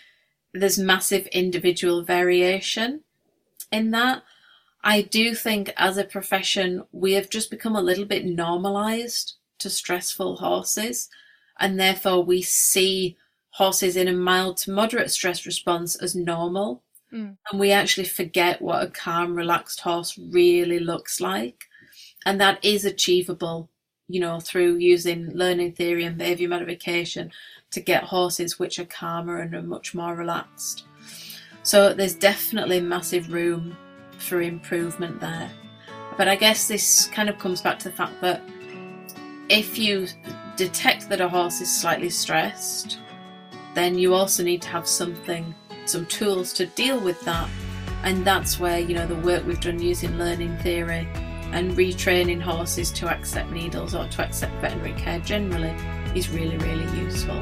there's 0.55 0.79
massive 0.79 1.27
individual 1.27 2.03
variation 2.03 3.03
in 3.71 3.91
that. 3.91 4.23
I 4.83 5.03
do 5.03 5.35
think 5.35 5.73
as 5.77 5.99
a 5.99 6.05
profession, 6.05 6.85
we 6.93 7.15
have 7.15 7.29
just 7.29 7.51
become 7.51 7.77
a 7.77 7.83
little 7.83 8.05
bit 8.05 8.25
normalized 8.25 9.35
to 9.59 9.69
stressful 9.69 10.37
horses, 10.37 11.09
and 11.59 11.79
therefore 11.79 12.23
we 12.23 12.41
see 12.41 13.17
horses 13.51 13.97
in 13.97 14.07
a 14.07 14.13
mild 14.13 14.59
to 14.59 14.71
moderate 14.71 15.11
stress 15.11 15.45
response 15.45 15.97
as 15.97 16.15
normal. 16.15 16.83
Mm. 17.17 17.37
And 17.51 17.61
we 17.61 17.73
actually 17.73 18.07
forget 18.07 18.61
what 18.61 18.83
a 18.83 18.91
calm, 18.91 19.35
relaxed 19.35 19.81
horse 19.81 20.19
really 20.19 20.79
looks 20.79 21.21
like. 21.21 21.65
And 22.27 22.41
that 22.41 22.63
is 22.65 22.85
achievable, 22.85 23.71
you 24.09 24.21
know, 24.21 24.41
through 24.41 24.77
using 24.77 25.31
learning 25.31 25.73
theory 25.73 26.05
and 26.05 26.19
behavior 26.19 26.49
modification 26.49 27.31
to 27.71 27.81
get 27.81 28.05
horses 28.05 28.59
which 28.59 28.79
are 28.79 28.85
calmer 28.85 29.39
and 29.39 29.55
are 29.55 29.63
much 29.63 29.95
more 29.95 30.15
relaxed. 30.15 30.85
So 31.63 31.93
there's 31.93 32.15
definitely 32.15 32.81
massive 32.81 33.33
room 33.33 33.77
for 34.19 34.43
improvement 34.43 35.21
there. 35.21 35.51
But 36.17 36.29
I 36.29 36.37
guess 36.37 36.69
this 36.69 37.07
kind 37.07 37.29
of 37.29 37.39
comes 37.39 37.61
back 37.61 37.79
to 37.81 37.91
the 37.91 37.97
fact 37.97 38.21
that 38.21 38.43
if 39.49 39.79
you 39.79 40.07
detect 40.57 41.09
that 41.09 41.21
a 41.21 41.29
horse 41.29 41.61
is 41.61 41.75
slightly 41.75 42.11
stressed, 42.11 42.99
then 43.75 43.99
you 43.99 44.15
also 44.15 44.43
need 44.43 44.63
to 44.63 44.69
have 44.69 44.89
something 44.89 45.55
some 45.89 46.07
tools 46.07 46.53
to 46.55 46.67
deal 46.67 47.01
with 47.01 47.21
that. 47.25 47.49
And 48.05 48.25
that's 48.25 48.61
where, 48.61 48.79
you 48.79 48.95
know, 48.95 49.07
the 49.07 49.17
work 49.17 49.47
we've 49.47 49.61
done 49.61 49.81
using 49.81 50.17
learning 50.19 50.57
theory 50.59 51.09
and 51.53 51.73
retraining 51.77 52.41
horses 52.41 52.91
to 52.93 53.09
accept 53.09 53.51
needles 53.51 53.95
or 53.95 54.07
to 54.09 54.23
accept 54.23 54.53
veterinary 54.61 54.93
care 55.01 55.21
generally 55.21 55.75
is 56.15 56.29
really, 56.31 56.57
really 56.59 56.87
useful. 57.05 57.41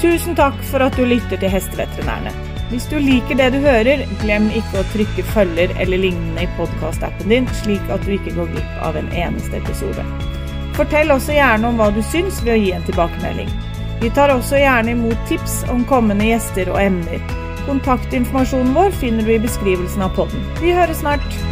Tusen 0.00 0.34
takk 0.34 0.56
for 0.66 0.82
at 0.82 0.96
du 0.98 1.04
lytter 1.06 1.36
til 1.38 1.50
Hesteveterinærene. 1.52 2.32
Hvis 2.72 2.86
du 2.90 2.96
liker 2.98 3.36
det 3.36 3.50
du 3.52 3.58
hører, 3.62 4.02
glem 4.22 4.48
ikke 4.50 4.80
å 4.80 4.86
trykke 4.94 5.24
følger 5.34 5.74
eller 5.82 6.00
lignende 6.00 6.46
i 6.46 6.52
podkastappen 6.56 7.28
din, 7.30 7.46
slik 7.60 7.90
at 7.92 8.02
du 8.06 8.14
ikke 8.16 8.32
går 8.34 8.48
glipp 8.54 8.78
av 8.82 8.96
en 8.98 9.10
eneste 9.12 9.60
episode. 9.60 10.06
Fortell 10.74 11.12
også 11.12 11.36
gjerne 11.36 11.68
om 11.68 11.76
hva 11.78 11.90
du 11.92 12.00
syns 12.08 12.40
ved 12.46 12.54
å 12.56 12.62
gi 12.62 12.72
en 12.72 12.86
tilbakemelding. 12.88 13.52
Vi 14.02 14.10
tar 14.10 14.32
også 14.34 14.58
gjerne 14.58 14.96
imot 14.96 15.20
tips 15.28 15.60
om 15.70 15.84
kommende 15.86 16.26
gjester 16.26 16.72
og 16.74 16.80
emner. 16.82 17.22
Kontaktinformasjonen 17.68 18.74
vår 18.74 18.90
finner 18.98 19.22
du 19.22 19.36
i 19.36 19.42
beskrivelsen 19.46 20.02
av 20.02 20.16
podden. 20.18 20.42
Vi 20.58 20.74
høres 20.74 21.04
snart! 21.04 21.51